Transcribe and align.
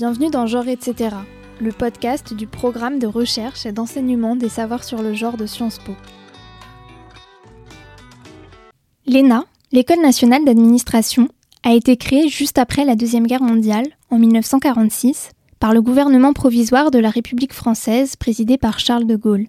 Bienvenue 0.00 0.30
dans 0.30 0.46
Genre 0.46 0.66
etc., 0.66 1.14
le 1.60 1.72
podcast 1.72 2.32
du 2.32 2.46
programme 2.46 2.98
de 2.98 3.06
recherche 3.06 3.66
et 3.66 3.72
d'enseignement 3.72 4.34
des 4.34 4.48
savoirs 4.48 4.82
sur 4.82 5.02
le 5.02 5.12
genre 5.12 5.36
de 5.36 5.44
Sciences 5.44 5.78
Po. 5.78 5.92
L'ENA, 9.06 9.44
l'École 9.72 10.00
nationale 10.00 10.42
d'administration, 10.46 11.28
a 11.64 11.74
été 11.74 11.98
créée 11.98 12.28
juste 12.28 12.56
après 12.56 12.86
la 12.86 12.96
Deuxième 12.96 13.26
Guerre 13.26 13.42
mondiale, 13.42 13.88
en 14.08 14.18
1946, 14.18 15.32
par 15.58 15.74
le 15.74 15.82
gouvernement 15.82 16.32
provisoire 16.32 16.90
de 16.90 16.98
la 16.98 17.10
République 17.10 17.52
française 17.52 18.16
présidé 18.16 18.56
par 18.56 18.78
Charles 18.78 19.06
de 19.06 19.16
Gaulle. 19.16 19.48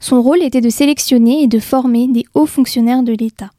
Son 0.00 0.20
rôle 0.20 0.42
était 0.42 0.60
de 0.60 0.68
sélectionner 0.68 1.44
et 1.44 1.46
de 1.46 1.60
former 1.60 2.08
des 2.08 2.24
hauts 2.34 2.46
fonctionnaires 2.46 3.04
de 3.04 3.12
l'État. 3.12 3.52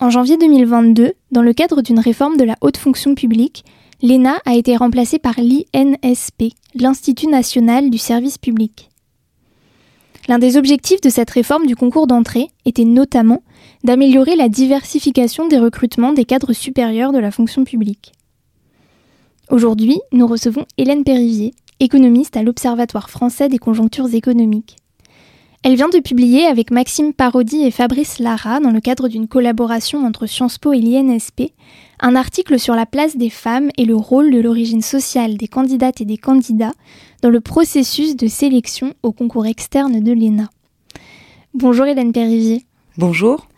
En 0.00 0.08
janvier 0.08 0.38
2022, 0.38 1.12
dans 1.32 1.42
le 1.42 1.52
cadre 1.52 1.82
d'une 1.82 2.00
réforme 2.00 2.38
de 2.38 2.44
la 2.44 2.56
haute 2.62 2.78
fonction 2.78 3.14
publique, 3.14 3.62
l'ENA 4.02 4.38
a 4.44 4.54
été 4.54 4.76
remplacée 4.76 5.18
par 5.18 5.34
l'INSP, 5.38 6.54
l'Institut 6.74 7.28
national 7.28 7.90
du 7.90 7.98
service 7.98 8.38
public. 8.38 8.90
L'un 10.28 10.38
des 10.38 10.56
objectifs 10.56 11.00
de 11.00 11.08
cette 11.08 11.30
réforme 11.30 11.66
du 11.66 11.76
concours 11.76 12.06
d'entrée 12.06 12.48
était 12.64 12.84
notamment 12.84 13.42
d'améliorer 13.84 14.34
la 14.34 14.48
diversification 14.48 15.46
des 15.46 15.58
recrutements 15.58 16.12
des 16.12 16.24
cadres 16.24 16.52
supérieurs 16.52 17.12
de 17.12 17.18
la 17.18 17.30
fonction 17.30 17.64
publique. 17.64 18.12
Aujourd'hui, 19.50 20.00
nous 20.10 20.26
recevons 20.26 20.66
Hélène 20.76 21.04
Périvier, 21.04 21.54
économiste 21.78 22.36
à 22.36 22.42
l'Observatoire 22.42 23.10
français 23.10 23.48
des 23.48 23.58
conjonctures 23.58 24.12
économiques. 24.12 24.76
Elle 25.66 25.74
vient 25.74 25.88
de 25.88 25.98
publier 25.98 26.46
avec 26.46 26.70
Maxime 26.70 27.12
Parodi 27.12 27.64
et 27.64 27.72
Fabrice 27.72 28.20
Lara, 28.20 28.60
dans 28.60 28.70
le 28.70 28.78
cadre 28.78 29.08
d'une 29.08 29.26
collaboration 29.26 30.06
entre 30.06 30.26
Sciences 30.26 30.58
Po 30.58 30.72
et 30.72 30.78
l'INSP, 30.78 31.50
un 31.98 32.14
article 32.14 32.60
sur 32.60 32.76
la 32.76 32.86
place 32.86 33.16
des 33.16 33.30
femmes 33.30 33.70
et 33.76 33.84
le 33.84 33.96
rôle 33.96 34.30
de 34.30 34.38
l'origine 34.38 34.80
sociale 34.80 35.36
des 35.36 35.48
candidates 35.48 36.00
et 36.00 36.04
des 36.04 36.18
candidats 36.18 36.70
dans 37.20 37.30
le 37.30 37.40
processus 37.40 38.14
de 38.14 38.28
sélection 38.28 38.94
au 39.02 39.10
concours 39.10 39.46
externe 39.46 39.98
de 39.98 40.12
l'ENA. 40.12 40.50
Bonjour 41.52 41.86
Hélène 41.86 42.12
Périvier. 42.12 42.64
Bonjour. 42.96 43.48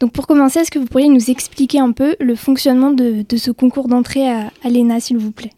Donc 0.00 0.10
pour 0.10 0.26
commencer, 0.26 0.58
est-ce 0.58 0.72
que 0.72 0.80
vous 0.80 0.86
pourriez 0.86 1.08
nous 1.08 1.30
expliquer 1.30 1.78
un 1.78 1.92
peu 1.92 2.16
le 2.18 2.34
fonctionnement 2.34 2.90
de, 2.90 3.24
ce 3.36 3.52
concours 3.52 3.86
d'entrée 3.86 4.28
à 4.28 4.50
l'ENA, 4.68 4.98
s'il 4.98 5.18
vous 5.18 5.30
plaît? 5.30 5.52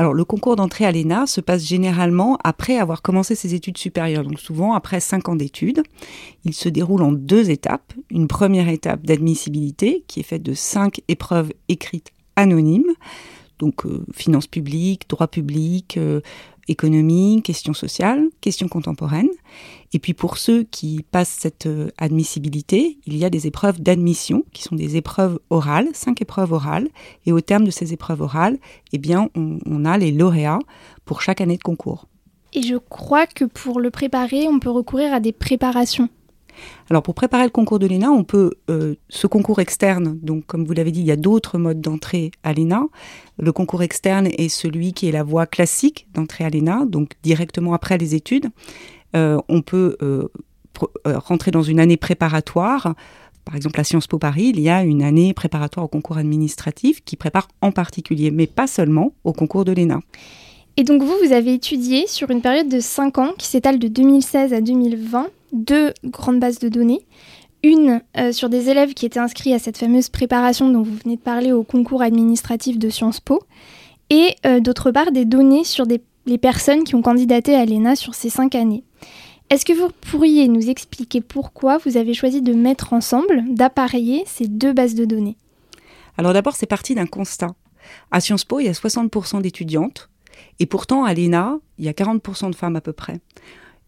Alors, 0.00 0.14
le 0.14 0.24
concours 0.24 0.56
d'entrée 0.56 0.86
à 0.86 0.92
l'ENA 0.92 1.26
se 1.26 1.42
passe 1.42 1.62
généralement 1.62 2.38
après 2.42 2.78
avoir 2.78 3.02
commencé 3.02 3.34
ses 3.34 3.54
études 3.54 3.76
supérieures, 3.76 4.24
donc 4.24 4.40
souvent 4.40 4.72
après 4.72 4.98
cinq 4.98 5.28
ans 5.28 5.36
d'études. 5.36 5.82
Il 6.46 6.54
se 6.54 6.70
déroule 6.70 7.02
en 7.02 7.12
deux 7.12 7.50
étapes. 7.50 7.92
Une 8.08 8.26
première 8.26 8.70
étape 8.70 9.04
d'admissibilité 9.04 10.02
qui 10.06 10.20
est 10.20 10.22
faite 10.22 10.42
de 10.42 10.54
cinq 10.54 11.02
épreuves 11.08 11.52
écrites 11.68 12.12
anonymes, 12.34 12.94
donc 13.58 13.84
euh, 13.84 14.02
finances 14.14 14.46
publiques, 14.46 15.06
droit 15.06 15.28
public, 15.28 15.98
euh, 15.98 16.22
économie, 16.70 17.42
questions 17.42 17.74
sociales, 17.74 18.24
questions 18.40 18.68
contemporaines. 18.68 19.28
Et 19.92 19.98
puis 19.98 20.14
pour 20.14 20.38
ceux 20.38 20.62
qui 20.62 21.04
passent 21.10 21.36
cette 21.40 21.66
euh, 21.66 21.88
admissibilité, 21.98 22.98
il 23.06 23.16
y 23.16 23.24
a 23.24 23.30
des 23.30 23.46
épreuves 23.46 23.80
d'admission 23.80 24.44
qui 24.52 24.62
sont 24.62 24.76
des 24.76 24.96
épreuves 24.96 25.40
orales, 25.50 25.88
cinq 25.92 26.22
épreuves 26.22 26.52
orales. 26.52 26.88
Et 27.26 27.32
au 27.32 27.40
terme 27.40 27.64
de 27.64 27.70
ces 27.70 27.92
épreuves 27.92 28.20
orales, 28.20 28.58
eh 28.92 28.98
bien, 28.98 29.28
on, 29.34 29.84
a 29.84 29.98
les 29.98 30.12
lauréats 30.12 30.60
pour 31.04 31.22
chaque 31.22 31.40
année 31.40 31.56
de 31.56 31.62
concours. 31.62 32.06
Et 32.52 32.62
je 32.62 32.76
crois 32.76 33.26
que 33.26 33.44
pour 33.44 33.80
le 33.80 33.90
préparer, 33.90 34.46
on 34.46 34.60
peut 34.60 34.70
recourir 34.70 35.12
à 35.12 35.20
des 35.20 35.32
préparations. 35.32 36.08
Alors 36.90 37.02
pour 37.02 37.14
préparer 37.14 37.44
le 37.44 37.50
concours 37.50 37.78
de 37.78 37.86
l'ENA, 37.86 38.10
on 38.10 38.24
peut 38.24 38.52
euh, 38.68 38.94
ce 39.08 39.26
concours 39.26 39.60
externe, 39.60 40.18
donc 40.22 40.46
comme 40.46 40.64
vous 40.64 40.72
l'avez 40.72 40.90
dit, 40.90 41.00
il 41.00 41.06
y 41.06 41.12
a 41.12 41.16
d'autres 41.16 41.58
modes 41.58 41.80
d'entrée 41.80 42.30
à 42.42 42.52
l'ENA. 42.52 42.86
Le 43.38 43.52
concours 43.52 43.82
externe 43.82 44.26
est 44.26 44.48
celui 44.48 44.92
qui 44.92 45.08
est 45.08 45.12
la 45.12 45.22
voie 45.22 45.46
classique 45.46 46.06
d'entrée 46.14 46.44
à 46.44 46.50
l'ENA, 46.50 46.84
donc 46.86 47.12
directement 47.22 47.74
après 47.74 47.98
les 47.98 48.14
études. 48.14 48.48
Euh, 49.16 49.38
on 49.48 49.62
peut 49.62 49.96
euh, 50.02 50.28
rentrer 51.04 51.50
dans 51.50 51.62
une 51.62 51.80
année 51.80 51.96
préparatoire. 51.96 52.94
Par 53.44 53.56
exemple, 53.56 53.80
à 53.80 53.84
Sciences 53.84 54.06
Po 54.06 54.18
Paris, 54.18 54.52
il 54.54 54.60
y 54.60 54.68
a 54.68 54.82
une 54.82 55.02
année 55.02 55.32
préparatoire 55.34 55.84
au 55.84 55.88
concours 55.88 56.18
administratif 56.18 57.02
qui 57.04 57.16
prépare 57.16 57.48
en 57.62 57.72
particulier, 57.72 58.30
mais 58.30 58.46
pas 58.46 58.66
seulement, 58.66 59.12
au 59.24 59.32
concours 59.32 59.64
de 59.64 59.72
l'ENA. 59.72 60.00
Et 60.76 60.84
donc 60.84 61.02
vous, 61.02 61.14
vous 61.24 61.32
avez 61.32 61.54
étudié 61.54 62.06
sur 62.06 62.30
une 62.30 62.40
période 62.40 62.68
de 62.68 62.80
5 62.80 63.18
ans 63.18 63.32
qui 63.36 63.46
s'étale 63.46 63.78
de 63.78 63.88
2016 63.88 64.52
à 64.52 64.60
2020 64.60 65.28
deux 65.52 65.92
grandes 66.04 66.40
bases 66.40 66.58
de 66.58 66.68
données. 66.68 67.06
Une 67.62 68.00
euh, 68.16 68.32
sur 68.32 68.48
des 68.48 68.70
élèves 68.70 68.94
qui 68.94 69.06
étaient 69.06 69.20
inscrits 69.20 69.52
à 69.52 69.58
cette 69.58 69.76
fameuse 69.76 70.08
préparation 70.08 70.70
dont 70.70 70.82
vous 70.82 70.96
venez 71.04 71.16
de 71.16 71.20
parler 71.20 71.52
au 71.52 71.62
concours 71.62 72.02
administratif 72.02 72.78
de 72.78 72.88
Sciences 72.88 73.20
Po, 73.20 73.42
et 74.08 74.34
euh, 74.46 74.60
d'autre 74.60 74.90
part 74.90 75.12
des 75.12 75.24
données 75.24 75.64
sur 75.64 75.84
les 76.26 76.38
personnes 76.38 76.84
qui 76.84 76.94
ont 76.94 77.02
candidaté 77.02 77.54
à 77.54 77.64
l'ENA 77.64 77.96
sur 77.96 78.14
ces 78.14 78.30
cinq 78.30 78.54
années. 78.54 78.84
Est-ce 79.50 79.64
que 79.64 79.72
vous 79.72 79.90
pourriez 80.10 80.46
nous 80.46 80.70
expliquer 80.70 81.20
pourquoi 81.20 81.78
vous 81.78 81.96
avez 81.96 82.14
choisi 82.14 82.40
de 82.40 82.54
mettre 82.54 82.92
ensemble, 82.92 83.42
d'appareiller 83.48 84.22
ces 84.24 84.46
deux 84.46 84.72
bases 84.72 84.94
de 84.94 85.04
données? 85.04 85.36
Alors 86.16 86.32
d'abord, 86.32 86.54
c'est 86.54 86.66
parti 86.66 86.94
d'un 86.94 87.06
constat. 87.06 87.48
À 88.12 88.20
Sciences 88.20 88.44
Po, 88.44 88.60
il 88.60 88.66
y 88.66 88.68
a 88.68 88.72
60% 88.72 89.42
d'étudiantes, 89.42 90.08
et 90.60 90.66
pourtant 90.66 91.02
à 91.02 91.14
l'ENA, 91.14 91.58
il 91.78 91.84
y 91.84 91.88
a 91.88 91.92
40% 91.92 92.50
de 92.50 92.54
femmes 92.54 92.76
à 92.76 92.80
peu 92.80 92.92
près. 92.92 93.18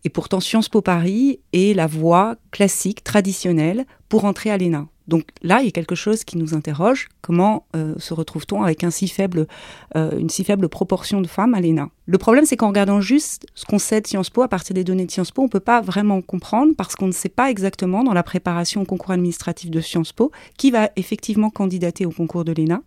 Et 0.05 0.11
pourtant, 0.11 0.41
Sciences 0.41 0.69
Po 0.69 0.81
Paris 0.81 1.41
est 1.53 1.75
la 1.75 1.87
voie 1.87 2.37
classique, 2.51 3.05
traditionnelle, 3.05 3.87
pour 4.09 4.25
entrer 4.25 4.51
à 4.51 4.59
l'ENA. 4.59 4.89
Donc 5.09 5.25
là, 5.43 5.61
il 5.61 5.67
y 5.67 5.69
a 5.69 5.73
quelque 5.73 5.95
chose 5.95 6.25
qui 6.25 6.39
nous 6.39 6.55
interroge. 6.55 7.09
Comment 7.21 7.67
euh, 7.75 7.95
se 7.99 8.15
retrouve-t-on 8.15 8.63
avec 8.63 8.85
euh, 8.85 10.19
une 10.19 10.29
si 10.29 10.45
faible 10.45 10.69
proportion 10.69 11.21
de 11.21 11.27
femmes 11.27 11.55
à 11.55 11.61
l'ENA? 11.61 11.91
Le 12.05 12.19
problème, 12.19 12.45
c'est 12.45 12.57
qu'en 12.57 12.69
regardant 12.69 13.01
juste 13.01 13.47
ce 13.55 13.65
qu'on 13.65 13.79
sait 13.79 14.01
de 14.01 14.07
Sciences 14.09 14.31
Po, 14.31 14.43
à 14.43 14.49
partir 14.49 14.75
des 14.75 14.83
données 14.83 15.07
de 15.07 15.11
Sciences 15.11 15.31
Po, 15.31 15.43
on 15.43 15.45
ne 15.45 15.51
peut 15.51 15.61
pas 15.61 15.81
vraiment 15.81 16.21
comprendre 16.21 16.73
parce 16.77 16.97
qu'on 16.97 17.07
ne 17.07 17.13
sait 17.13 17.29
pas 17.29 17.49
exactement 17.49 18.03
dans 18.03 18.13
la 18.13 18.25
préparation 18.25 18.83
au 18.83 18.85
concours 18.85 19.13
administratif 19.13 19.71
de 19.71 19.81
Sciences 19.81 20.13
Po 20.13 20.33
qui 20.57 20.73
va 20.73 20.91
effectivement 20.97 21.49
candidater 21.49 22.05
au 22.05 22.11
concours 22.11 22.45
de 22.45 22.53
l'ENA. 22.53 22.83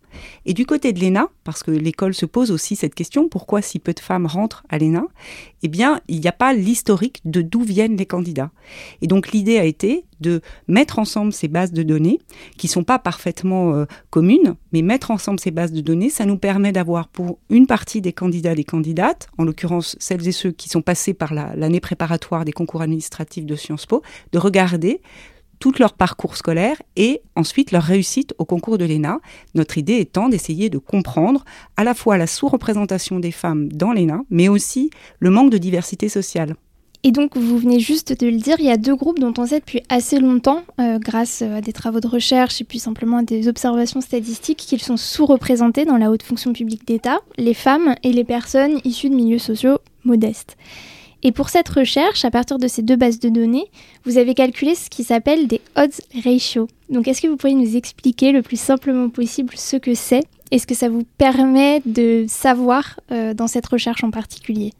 Et 0.46 0.54
du 0.54 0.66
côté 0.66 0.92
de 0.92 1.00
l'ENA, 1.00 1.30
parce 1.46 1.64
que 1.64 1.72
l'école 1.72 2.14
se 2.14 2.26
pose 2.26 2.52
aussi 2.52 2.76
cette 2.76 2.94
question, 2.94 3.30
pourquoi 3.30 3.62
si 3.62 3.80
peu 3.80 3.94
de 3.94 4.02
femmes 4.02 4.26
rentrent 4.26 4.66
à 4.68 4.78
l'ENA 4.78 5.06
Eh 5.64 5.70
bien, 5.70 6.02
il 6.10 6.20
n'y 6.20 6.28
a 6.28 6.34
pas 6.34 6.54
l'historique 6.54 7.22
de 7.24 7.42
d'où 7.42 7.62
viennent 7.62 7.96
les 7.96 8.06
candidats. 8.06 8.52
Et 9.02 9.08
donc 9.08 9.32
l'idée 9.32 9.60
a 9.60 9.64
été 9.64 10.04
de 10.22 10.42
mettre 10.68 11.00
ensemble 11.00 11.34
ces 11.34 11.48
bases 11.48 11.72
de 11.72 11.84
données 11.84 12.20
qui 12.58 12.68
sont 12.68 12.84
pas 12.84 13.00
parfaitement 13.00 13.74
euh, 13.74 13.86
communes, 14.10 14.56
mais 14.72 14.82
mettre 14.82 15.12
ensemble 15.12 15.40
ces 15.40 15.52
bases 15.52 15.72
de 15.72 15.82
données, 15.82 16.10
ça 16.10 16.26
nous 16.26 16.38
permet 16.38 16.72
d'avoir 16.72 17.08
pour 17.08 17.40
une 17.50 17.68
partie 17.68 18.02
des 18.02 18.14
candidats, 18.14 18.56
des 18.56 18.64
en 19.38 19.44
l'occurrence 19.44 19.96
celles 20.00 20.28
et 20.28 20.32
ceux 20.32 20.52
qui 20.52 20.70
sont 20.70 20.82
passés 20.82 21.14
par 21.14 21.34
l'année 21.34 21.80
préparatoire 21.80 22.46
des 22.46 22.52
concours 22.52 22.82
administratifs 22.82 23.46
de 23.46 23.56
Sciences 23.56 23.86
Po, 23.86 24.02
de 24.32 24.40
regarder 24.40 25.02
tout 25.60 25.74
leur 25.80 25.94
parcours 25.94 26.36
scolaire 26.36 26.82
et 26.96 27.22
ensuite 27.36 27.72
leur 27.72 27.84
réussite 27.84 28.34
au 28.38 28.46
concours 28.46 28.78
de 28.78 28.86
l'ENA. 28.86 29.20
Notre 29.54 29.78
idée 29.78 29.98
étant 29.98 30.30
d'essayer 30.30 30.70
de 30.70 30.78
comprendre 30.78 31.46
à 31.78 31.84
la 31.84 31.94
fois 31.94 32.18
la 32.18 32.28
sous-représentation 32.28 33.20
des 33.20 33.32
femmes 33.32 33.72
dans 33.72 33.94
l'ENA, 33.94 34.22
mais 34.30 34.50
aussi 34.50 34.90
le 35.20 35.30
manque 35.30 35.52
de 35.52 35.58
diversité 35.58 36.10
sociale. 36.10 36.56
Et 37.08 37.12
donc, 37.12 37.38
vous 37.38 37.60
venez 37.60 37.80
juste 37.80 38.20
de 38.20 38.26
le 38.26 38.38
dire, 38.38 38.56
il 38.58 38.66
y 38.66 38.72
a 38.72 38.78
deux 38.78 38.96
groupes 38.96 39.20
dont 39.20 39.32
on 39.38 39.46
sait 39.46 39.60
depuis 39.60 39.84
assez 39.90 40.18
longtemps, 40.18 40.64
euh, 40.80 40.98
grâce 40.98 41.44
à 41.44 41.62
des 41.62 41.72
travaux 41.72 42.00
de 42.00 42.08
recherche 42.08 42.62
et 42.62 42.64
puis 42.64 42.80
simplement 42.80 43.18
à 43.18 43.22
des 43.22 43.48
observations 43.48 44.02
statistiques, 44.02 44.58
qu'ils 44.58 44.82
sont 44.82 44.98
sous-représentés 44.98 45.86
dans 45.86 45.98
la 45.98 46.10
haute 46.10 46.24
fonction 46.24 46.52
publique 46.52 46.88
d'État, 46.88 47.20
les 47.38 47.54
femmes 47.54 47.94
et 48.02 48.12
les 48.12 48.24
personnes 48.24 48.80
issues 48.86 49.12
de 49.12 49.16
milieux 49.16 49.38
sociaux 49.38 49.78
modestes. 50.04 50.58
Et 51.22 51.32
pour 51.32 51.50
cette 51.50 51.70
recherche, 51.70 52.26
à 52.26 52.32
partir 52.32 52.58
de 52.58 52.68
ces 52.68 52.82
deux 52.82 52.96
bases 52.96 53.20
de 53.20 53.30
données, 53.30 53.70
vous 54.04 54.18
avez 54.18 54.34
calculé 54.34 54.74
ce 54.74 54.90
qui 54.90 55.04
s'appelle 55.04 55.46
des 55.46 55.62
odds 55.76 56.02
ratio. 56.24 56.68
Donc, 56.90 57.08
est-ce 57.08 57.22
que 57.22 57.28
vous 57.28 57.38
pourriez 57.38 57.56
nous 57.56 57.76
expliquer 57.76 58.32
le 58.32 58.42
plus 58.42 58.60
simplement 58.60 59.10
possible 59.10 59.54
ce 59.56 59.78
que 59.78 59.94
c'est? 59.94 60.24
Et 60.50 60.58
ce 60.58 60.66
que 60.66 60.74
ça 60.74 60.90
vous 60.90 61.04
permet 61.20 61.84
de 61.86 62.26
savoir 62.28 63.00
euh, 63.12 63.36
dans 63.36 63.48
cette 63.48 63.68
recherche 63.68 64.04
en 64.04 64.10
particulier? 64.10 64.74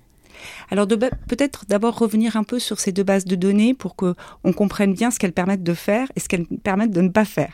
Alors 0.70 0.88
peut-être 0.88 1.66
d'abord 1.68 1.98
revenir 1.98 2.36
un 2.36 2.44
peu 2.44 2.60
sur 2.60 2.80
ces 2.80 2.92
deux 2.92 3.04
bases 3.04 3.26
de 3.26 3.36
données 3.36 3.74
pour 3.74 3.96
qu'on 3.96 4.16
comprenne 4.56 4.94
bien 4.94 5.12
ce 5.12 5.20
qu'elles 5.20 5.34
permettent 5.34 5.64
de 5.64 5.74
faire 5.74 6.12
et 6.16 6.20
ce 6.20 6.28
qu'elles 6.28 6.48
permettent 6.64 6.92
de 6.92 7.02
ne 7.02 7.10
pas 7.10 7.26
faire. 7.26 7.54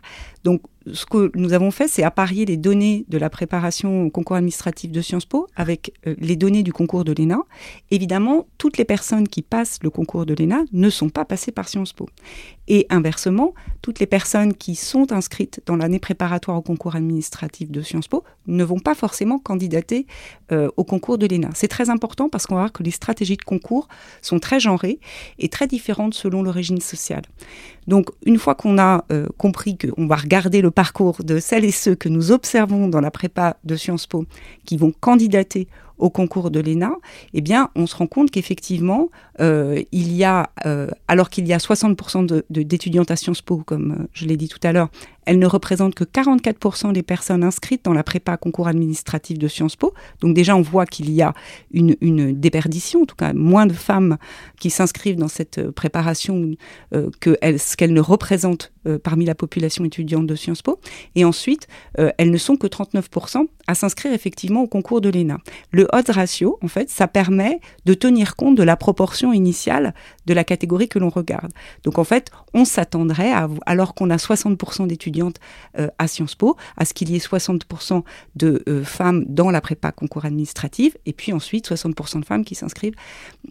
Ce 0.92 1.06
que 1.06 1.32
nous 1.36 1.54
avons 1.54 1.72
fait, 1.72 1.88
c'est 1.88 2.04
apparier 2.04 2.46
les 2.46 2.58
données 2.58 3.06
de 3.08 3.18
la 3.18 3.30
préparation 3.30 4.06
au 4.06 4.10
concours 4.10 4.36
administratif 4.36 4.92
de 4.92 5.02
Sciences 5.02 5.26
Po 5.26 5.48
avec 5.56 5.94
euh, 6.08 6.16
les 6.18 6.36
données 6.36 6.64
du 6.64 6.74
concours 6.74 7.04
de 7.04 7.14
l'ENA. 7.14 7.40
Évidemment, 7.92 8.48
toutes 8.58 8.78
les 8.78 8.86
personnes 8.86 9.28
qui 9.28 9.42
passent 9.42 9.80
le 9.84 9.90
concours 9.90 10.26
de 10.26 10.34
l'ENA 10.34 10.64
ne 10.72 10.90
sont 10.90 11.10
pas 11.10 11.26
passées 11.26 11.52
par 11.52 11.68
Sciences 11.68 11.94
Po. 11.94 12.10
Et 12.68 12.88
inversement, 12.90 13.54
toutes 13.82 14.00
les 14.00 14.06
personnes 14.06 14.54
qui 14.54 14.76
sont 14.76 15.12
inscrites 15.12 15.62
dans 15.66 15.76
l'année 15.76 16.00
préparatoire 16.00 16.58
au 16.58 16.62
concours 16.62 16.96
administratif 16.96 17.70
de 17.70 17.82
Sciences 17.82 18.08
Po 18.08 18.24
ne 18.48 18.64
vont 18.64 18.80
pas 18.80 18.96
forcément 18.96 19.40
candidater 19.40 20.08
euh, 20.52 20.70
au 20.78 20.84
concours 20.84 21.18
de 21.18 21.28
l'ENA. 21.28 21.50
C'est 21.54 21.68
très 21.68 21.90
important 21.90 22.30
parce 22.30 22.48
qu'on 22.48 22.56
va 22.56 22.62
voir 22.62 22.72
que 22.72 22.84
les 22.84 22.92
stratégies 22.92 23.38
de 23.38 23.44
concours 23.44 23.88
sont 24.22 24.40
très 24.40 24.60
genrées 24.60 25.00
et 25.38 25.50
très 25.50 25.68
différentes 25.68 26.14
selon 26.14 26.42
l'origine 26.42 26.82
sociale. 26.82 27.24
Donc, 27.88 28.10
une 28.26 28.38
fois 28.38 28.56
qu'on 28.56 28.78
a 28.78 29.06
euh, 29.12 29.28
compris 29.38 29.78
qu'on 29.78 30.08
va 30.08 30.16
regarder 30.16 30.62
le 30.62 30.72
parcours 30.72 31.24
de 31.24 31.40
celles 31.40 31.66
et 31.66 31.72
ceux 31.72 31.96
que 31.96 32.10
nous 32.10 32.32
observons 32.32 32.88
dans 32.88 33.02
la 33.02 33.12
prépa 33.12 33.58
de 33.64 33.76
Sciences 33.76 34.08
Po, 34.08 34.26
qui 34.66 34.78
vont 34.78 34.94
candidater 35.00 35.68
au 35.98 36.10
concours 36.10 36.50
de 36.50 36.60
l'ENA, 36.60 36.94
eh 37.34 37.42
bien, 37.42 37.70
on 37.76 37.86
se 37.86 37.96
rend 37.96 38.08
compte 38.08 38.32
qu'effectivement, 38.32 39.10
euh, 39.40 39.82
il 39.92 40.12
y 40.14 40.24
a, 40.24 40.50
euh, 40.66 40.88
alors 41.08 41.30
qu'il 41.30 41.48
y 41.48 41.54
a 41.54 41.60
60% 41.60 42.44
d'étudiantes 42.50 43.12
à 43.12 43.16
Sciences 43.16 43.44
Po, 43.44 43.58
comme 43.58 44.08
je 44.14 44.26
l'ai 44.26 44.36
dit 44.36 44.48
tout 44.48 44.60
à 44.64 44.72
l'heure, 44.74 44.90
elles 45.26 45.40
ne 45.40 45.46
représentent 45.46 45.96
que 45.96 46.04
44% 46.04 46.94
des 46.94 47.04
personnes 47.04 47.44
inscrites 47.44 47.86
dans 47.86 47.94
la 47.94 48.04
prépa 48.04 48.38
concours 48.38 48.68
administratif 48.68 49.38
de 49.38 49.48
Sciences 49.48 49.76
Po. 49.76 49.94
Donc 50.20 50.36
déjà, 50.36 50.56
on 50.56 50.62
voit 50.62 50.86
qu'il 50.86 51.12
y 51.12 51.22
a 51.22 51.34
une, 51.72 51.96
déperdition, 52.40 53.04
en 53.04 53.06
tout 53.06 53.16
cas 53.16 53.34
moins 53.34 53.66
de 53.66 53.74
femmes 53.74 54.18
qui 54.60 54.70
s'inscrivent 54.70 55.18
dans 55.18 55.28
cette 55.28 55.70
préparation 55.72 56.52
que 57.20 57.38
ce 57.58 57.76
qu'elles 57.76 57.94
ne 57.94 58.02
représentent 58.02 58.72
parmi 59.04 59.26
la 59.26 59.36
population 59.36 59.86
étudiante 59.86 60.28
de 60.28 60.36
Sciences 60.36 60.62
Po. 60.62 60.80
Et 61.16 61.26
ensuite, 61.26 61.68
elles 61.96 62.32
ne 62.32 62.38
sont 62.38 62.58
que 62.58 62.68
39% 62.68 63.46
à 63.68 63.76
s'inscrire 63.76 64.14
effectivement 64.14 64.62
au 64.62 64.68
concours 64.68 65.02
de 65.02 65.10
l'ENA. 65.10 65.38
Le 65.72 65.88
odds 65.94 66.12
ratio, 66.12 66.58
en 66.62 66.68
fait, 66.68 66.90
ça 66.90 67.08
permet 67.08 67.60
de 67.86 67.94
tenir 67.94 68.36
compte 68.36 68.56
de 68.56 68.64
la 68.64 68.76
proportion 68.76 69.34
initiale 69.34 69.94
de 70.26 70.34
la 70.34 70.44
catégorie 70.44 70.88
que 70.88 71.00
l'on 71.00 71.10
regarde. 71.10 71.52
Donc 71.84 71.98
en 71.98 72.04
fait, 72.04 72.32
on 72.54 72.66
s'attendrait, 72.66 73.34
alors 73.66 73.94
qu'on 73.94 74.10
a 74.10 74.18
60% 74.18 74.88
d'étudiantes 74.88 75.40
euh, 75.80 75.88
à 75.98 76.08
Sciences 76.08 76.36
Po, 76.36 76.58
à 76.78 76.86
ce 76.86 76.94
qu'il 76.94 77.10
y 77.10 77.16
ait 77.16 77.20
60% 77.20 78.04
de 78.36 78.64
euh, 78.68 78.84
femmes 78.84 79.26
dans 79.28 79.52
la 79.52 79.62
prépa 79.62 79.92
concours 79.92 80.26
administrative, 80.26 80.98
et 81.06 81.14
puis 81.14 81.34
ensuite 81.34 81.70
60% 81.70 82.20
de 82.20 82.26
femmes 82.26 82.46
qui 82.46 82.56
s'inscrivent. 82.56 82.96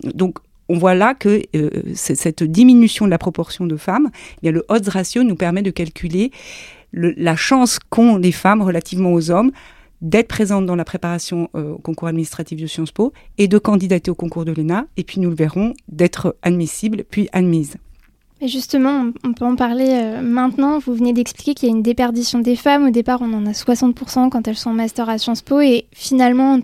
Donc 0.02 0.38
on 0.68 0.78
voit 0.78 0.94
là 0.94 1.14
que 1.14 1.42
euh, 1.56 1.70
cette 1.94 2.44
diminution 2.44 3.04
de 3.04 3.10
la 3.10 3.18
proportion 3.18 3.66
de 3.66 3.76
femmes, 3.76 4.08
eh 4.38 4.38
bien, 4.42 4.52
le 4.52 4.64
odds 4.68 4.88
ratio 4.88 5.24
nous 5.24 5.34
permet 5.34 5.62
de 5.62 5.70
calculer 5.70 6.30
la 6.92 7.36
chance 7.36 7.78
qu'ont 7.78 8.16
les 8.16 8.32
femmes 8.32 8.62
relativement 8.62 9.12
aux 9.12 9.30
hommes 9.30 9.52
d'être 10.02 10.28
présente 10.28 10.66
dans 10.66 10.76
la 10.76 10.84
préparation 10.84 11.48
euh, 11.54 11.72
au 11.72 11.78
concours 11.78 12.08
administratif 12.08 12.60
de 12.60 12.66
Sciences 12.66 12.92
Po 12.92 13.12
et 13.38 13.48
de 13.48 13.58
candidater 13.58 14.10
au 14.10 14.14
concours 14.14 14.44
de 14.44 14.52
l'ENA, 14.52 14.86
et 14.96 15.04
puis 15.04 15.20
nous 15.20 15.28
le 15.28 15.34
verrons, 15.34 15.74
d'être 15.88 16.36
admissible 16.42 17.04
puis 17.08 17.28
admise. 17.32 17.76
Et 18.42 18.48
justement, 18.48 19.10
on 19.22 19.34
peut 19.34 19.44
en 19.44 19.54
parler 19.54 19.88
euh, 19.90 20.22
maintenant. 20.22 20.78
Vous 20.78 20.94
venez 20.94 21.12
d'expliquer 21.12 21.54
qu'il 21.54 21.68
y 21.68 21.72
a 21.72 21.74
une 21.74 21.82
déperdition 21.82 22.38
des 22.38 22.56
femmes. 22.56 22.86
Au 22.86 22.90
départ, 22.90 23.20
on 23.20 23.32
en 23.34 23.44
a 23.44 23.50
60% 23.50 24.30
quand 24.30 24.48
elles 24.48 24.56
sont 24.56 24.70
en 24.70 24.74
master 24.74 25.10
à 25.10 25.18
Sciences 25.18 25.42
Po. 25.42 25.60
Et 25.60 25.84
finalement, 25.92 26.58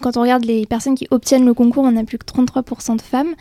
quand 0.00 0.16
on 0.16 0.22
regarde 0.22 0.44
les 0.44 0.66
personnes 0.66 0.96
qui 0.96 1.06
obtiennent 1.12 1.46
le 1.46 1.54
concours, 1.54 1.84
on 1.84 1.92
n'a 1.92 2.02
plus 2.02 2.18
que 2.18 2.26
33% 2.26 2.96
de 2.96 3.02
femmes. 3.02 3.34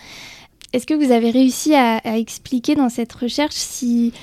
Est-ce 0.73 0.85
que 0.85 0.93
vous 0.93 1.11
avez 1.11 1.31
réussi 1.31 1.73
à, 1.73 1.97
à 1.97 2.17
expliquer 2.17 2.75
dans 2.75 2.89
cette 2.89 3.11
recherche 3.13 3.55
si 3.55 4.13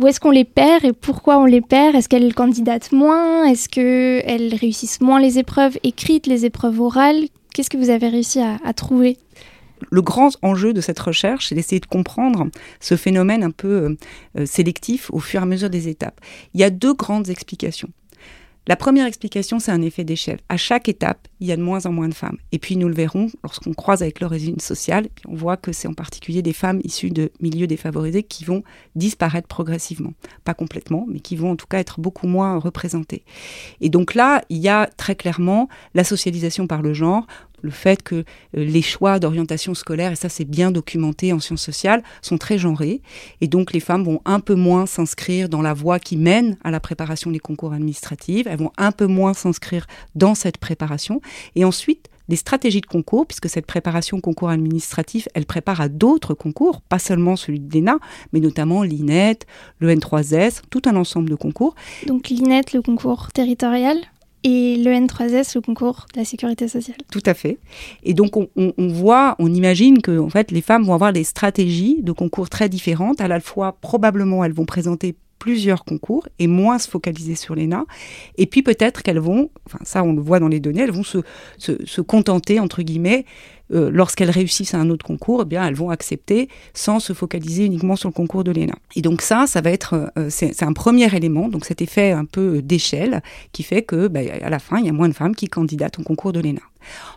où 0.00 0.06
est-ce 0.06 0.18
qu'on 0.18 0.30
les 0.30 0.44
perd 0.44 0.84
et 0.84 0.92
pourquoi 0.92 1.38
on 1.38 1.44
les 1.44 1.60
perd? 1.60 1.94
Est-ce 1.94 2.08
qu'elles 2.08 2.34
candidatent 2.34 2.90
moins? 2.90 3.44
Est-ce 3.44 3.68
qu'elles 3.68 4.54
réussissent 4.54 5.00
moins 5.00 5.20
les 5.20 5.38
épreuves 5.38 5.76
écrites, 5.82 6.26
les 6.26 6.46
épreuves 6.46 6.80
orales? 6.80 7.24
Qu'est-ce 7.52 7.68
que 7.68 7.76
vous 7.76 7.90
avez 7.90 8.08
réussi 8.08 8.40
à, 8.40 8.72
trouver? 8.72 9.18
Le 9.90 10.00
grand 10.00 10.30
enjeu 10.42 10.72
de 10.72 10.80
cette 10.80 10.98
recherche, 10.98 11.48
c'est 11.48 11.54
d'essayer 11.54 11.80
de 11.80 11.86
comprendre 11.86 12.48
ce 12.80 12.96
phénomène 12.96 13.42
un 13.42 13.50
peu 13.50 13.96
euh, 14.38 14.46
sélectif 14.46 15.10
au 15.12 15.18
fur 15.18 15.40
et 15.40 15.42
à 15.42 15.46
mesure 15.46 15.68
des 15.70 15.88
étapes. 15.88 16.20
Il 16.54 16.60
y 16.60 16.64
a 16.64 16.70
deux 16.70 16.94
grandes 16.94 17.28
explications. 17.28 17.88
La 18.66 18.76
première 18.76 19.06
explication, 19.06 19.58
c'est 19.58 19.72
un 19.72 19.80
effet 19.80 20.04
d'échelle. 20.04 20.38
À 20.50 20.58
chaque 20.58 20.88
étape, 20.88 21.28
il 21.40 21.46
y 21.46 21.52
a 21.52 21.56
de 21.56 21.62
moins 21.62 21.86
en 21.86 21.92
moins 21.92 22.08
de 22.08 22.14
femmes. 22.14 22.36
Et 22.52 22.58
puis 22.58 22.76
nous 22.76 22.88
le 22.88 22.94
verrons 22.94 23.28
lorsqu'on 23.42 23.72
croise 23.72 24.02
avec 24.02 24.20
l'origine 24.20 24.60
sociale, 24.60 25.08
on 25.26 25.34
voit 25.34 25.56
que 25.56 25.72
c'est 25.72 25.88
en 25.88 25.94
particulier 25.94 26.42
des 26.42 26.52
femmes 26.52 26.80
issues 26.84 27.10
de 27.10 27.32
milieux 27.40 27.66
défavorisés 27.66 28.22
qui 28.22 28.44
vont 28.44 28.62
disparaître 28.94 29.48
progressivement. 29.48 30.12
Pas 30.44 30.52
complètement, 30.52 31.06
mais 31.08 31.20
qui 31.20 31.36
vont 31.36 31.52
en 31.52 31.56
tout 31.56 31.66
cas 31.66 31.78
être 31.78 32.00
beaucoup 32.00 32.26
moins 32.26 32.58
représentées. 32.58 33.24
Et 33.80 33.88
donc 33.88 34.14
là, 34.14 34.42
il 34.50 34.58
y 34.58 34.68
a 34.68 34.86
très 34.86 35.16
clairement 35.16 35.68
la 35.94 36.04
socialisation 36.04 36.66
par 36.66 36.82
le 36.82 36.92
genre 36.92 37.26
le 37.62 37.70
fait 37.70 38.02
que 38.02 38.14
euh, 38.16 38.24
les 38.52 38.82
choix 38.82 39.18
d'orientation 39.18 39.74
scolaire, 39.74 40.12
et 40.12 40.16
ça 40.16 40.28
c'est 40.28 40.44
bien 40.44 40.70
documenté 40.70 41.32
en 41.32 41.40
sciences 41.40 41.62
sociales, 41.62 42.02
sont 42.22 42.38
très 42.38 42.58
genrés. 42.58 43.02
Et 43.40 43.48
donc 43.48 43.72
les 43.72 43.80
femmes 43.80 44.04
vont 44.04 44.20
un 44.24 44.40
peu 44.40 44.54
moins 44.54 44.86
s'inscrire 44.86 45.48
dans 45.48 45.62
la 45.62 45.74
voie 45.74 45.98
qui 45.98 46.16
mène 46.16 46.56
à 46.64 46.70
la 46.70 46.80
préparation 46.80 47.30
des 47.30 47.38
concours 47.38 47.72
administratifs, 47.72 48.46
elles 48.46 48.58
vont 48.58 48.72
un 48.76 48.92
peu 48.92 49.06
moins 49.06 49.34
s'inscrire 49.34 49.86
dans 50.14 50.34
cette 50.34 50.58
préparation. 50.58 51.20
Et 51.54 51.64
ensuite, 51.64 52.08
les 52.30 52.36
stratégies 52.36 52.80
de 52.80 52.86
concours, 52.86 53.26
puisque 53.26 53.48
cette 53.48 53.66
préparation 53.66 54.20
concours 54.20 54.50
administratif, 54.50 55.28
elle 55.34 55.46
prépare 55.46 55.80
à 55.80 55.88
d'autres 55.88 56.32
concours, 56.32 56.80
pas 56.80 57.00
seulement 57.00 57.34
celui 57.34 57.58
de 57.58 57.74
l'ENA, 57.74 57.98
mais 58.32 58.38
notamment 58.38 58.84
l'INET, 58.84 59.40
le 59.80 59.92
N3S, 59.92 60.62
tout 60.70 60.82
un 60.86 60.94
ensemble 60.94 61.28
de 61.28 61.34
concours. 61.34 61.74
Donc 62.06 62.28
l'INET, 62.28 62.62
le 62.72 62.82
concours 62.82 63.32
territorial? 63.32 63.96
Et 64.42 64.76
le 64.76 64.90
N3S, 64.90 65.54
le 65.54 65.60
concours 65.60 66.06
de 66.14 66.20
la 66.20 66.24
sécurité 66.24 66.68
sociale. 66.68 66.96
Tout 67.10 67.22
à 67.26 67.34
fait. 67.34 67.58
Et 68.02 68.14
donc 68.14 68.36
on, 68.36 68.48
voit, 68.88 69.36
on 69.38 69.52
imagine 69.52 70.00
que 70.00 70.18
en 70.18 70.30
fait 70.30 70.50
les 70.50 70.62
femmes 70.62 70.84
vont 70.84 70.94
avoir 70.94 71.12
des 71.12 71.24
stratégies 71.24 71.98
de 72.02 72.12
concours 72.12 72.48
très 72.48 72.68
différentes. 72.68 73.20
À 73.20 73.28
la 73.28 73.40
fois 73.40 73.76
probablement 73.80 74.44
elles 74.44 74.52
vont 74.52 74.64
présenter 74.64 75.14
plusieurs 75.38 75.84
concours 75.84 76.28
et 76.38 76.46
moins 76.46 76.78
se 76.78 76.88
focaliser 76.88 77.34
sur 77.34 77.54
l'ENA. 77.54 77.84
Et 78.36 78.46
puis 78.46 78.62
peut-être 78.62 79.02
qu'elles 79.02 79.18
vont, 79.18 79.50
enfin 79.66 79.78
ça 79.82 80.02
on 80.02 80.12
le 80.12 80.22
voit 80.22 80.40
dans 80.40 80.48
les 80.48 80.60
données, 80.60 80.82
elles 80.82 80.92
vont 80.92 81.02
se, 81.02 81.18
se 81.58 82.00
contenter 82.00 82.60
entre 82.60 82.82
guillemets 82.82 83.24
euh, 83.72 83.90
lorsqu'elles 83.92 84.30
réussissent 84.30 84.74
à 84.74 84.78
un 84.78 84.90
autre 84.90 85.04
concours, 85.04 85.42
eh 85.42 85.44
bien, 85.44 85.66
elles 85.66 85.74
vont 85.74 85.90
accepter 85.90 86.48
sans 86.74 87.00
se 87.00 87.12
focaliser 87.12 87.64
uniquement 87.64 87.96
sur 87.96 88.08
le 88.08 88.14
concours 88.14 88.44
de 88.44 88.52
l'ENA. 88.52 88.74
Et 88.96 89.02
donc 89.02 89.22
ça, 89.22 89.46
ça 89.46 89.60
va 89.60 89.70
être, 89.70 90.10
euh, 90.18 90.26
c'est 90.28 90.62
un 90.62 90.72
premier 90.72 91.14
élément, 91.14 91.48
donc 91.48 91.64
cet 91.64 91.82
effet 91.82 92.12
un 92.12 92.24
peu 92.24 92.62
d'échelle 92.62 93.22
qui 93.52 93.62
fait 93.62 93.82
que, 93.82 94.08
ben, 94.08 94.28
à 94.42 94.50
la 94.50 94.58
fin, 94.58 94.78
il 94.78 94.86
y 94.86 94.88
a 94.88 94.92
moins 94.92 95.08
de 95.08 95.14
femmes 95.14 95.34
qui 95.34 95.48
candidatent 95.48 95.98
au 95.98 96.02
concours 96.02 96.32
de 96.32 96.40
l'ENA. 96.40 96.60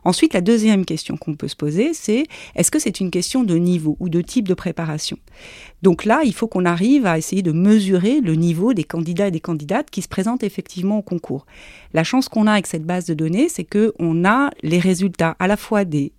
Ensuite, 0.03 0.33
la 0.33 0.41
deuxième 0.41 0.85
question 0.85 1.17
qu'on 1.17 1.35
peut 1.35 1.47
se 1.47 1.55
poser, 1.55 1.93
c'est 1.93 2.25
est-ce 2.55 2.71
que 2.71 2.79
c'est 2.79 2.99
une 2.99 3.11
question 3.11 3.43
de 3.43 3.55
niveau 3.55 3.95
ou 3.99 4.09
de 4.09 4.21
type 4.21 4.47
de 4.47 4.53
préparation? 4.53 5.17
Donc 5.81 6.05
là, 6.05 6.21
il 6.23 6.33
faut 6.33 6.47
qu'on 6.47 6.65
arrive 6.65 7.05
à 7.05 7.17
essayer 7.17 7.41
de 7.41 7.51
mesurer 7.51 8.21
le 8.21 8.35
niveau 8.35 8.73
des 8.73 8.83
candidats 8.83 9.27
et 9.27 9.31
des 9.31 9.39
candidates 9.39 9.89
qui 9.89 10.01
se 10.01 10.07
présentent 10.07 10.43
effectivement 10.43 10.99
au 10.99 11.01
concours. 11.01 11.45
La 11.93 12.03
chance 12.03 12.29
qu'on 12.29 12.47
a 12.47 12.53
avec 12.53 12.67
cette 12.67 12.85
base 12.85 13.05
de 13.05 13.13
données, 13.13 13.49
c'est 13.49 13.65
qu'on 13.65 14.25
a 14.25 14.49
les 14.61 14.79
résultats 14.79 15.35
à 15.39 15.47
la 15.47 15.57
fois 15.57 15.85
des, 15.85 16.11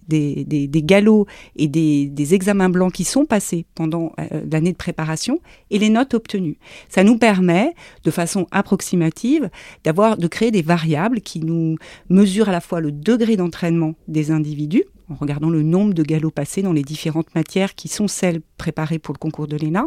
des, 0.44 0.82
galops 0.82 1.26
et 1.56 1.69
des, 1.69 2.35
examens 2.35 2.69
blancs 2.69 2.93
qui 2.93 3.05
sont 3.05 3.25
passés 3.25 3.67
pendant 3.75 4.12
euh, 4.19 4.43
l'année 4.50 4.73
de 4.73 4.76
préparation 4.76 5.41
et 5.71 5.79
les 5.79 5.91
notes 5.91 6.15
obtenues. 6.15 6.59
Ça 6.88 7.04
nous 7.04 7.19
permet, 7.19 7.75
de 8.04 8.11
façon 8.11 8.47
approximative, 8.50 9.50
d'avoir 9.85 10.16
de 10.16 10.26
créer 10.26 10.50
des 10.50 10.62
variables 10.62 11.21
qui 11.21 11.40
nous 11.40 11.76
mesurent 12.09 12.49
à 12.49 12.52
la 12.52 12.61
fois 12.61 12.81
le 12.81 12.93
degré 12.93 13.37
d'entraînement 13.37 13.95
des 14.09 14.31
individus 14.31 14.85
en 15.11 15.14
regardant 15.14 15.50
le 15.50 15.62
nombre 15.62 15.94
de 15.94 16.02
galops 16.02 16.34
passés 16.34 16.62
dans 16.62 16.73
les 16.73 16.82
différentes 16.82 17.34
matières 17.34 17.75
qui 17.75 17.88
sont 17.88 18.08
celles 18.08 18.40
préparées 18.56 18.99
pour 18.99 19.12
le 19.12 19.18
concours 19.18 19.46
de 19.46 19.56
l'ENA 19.56 19.87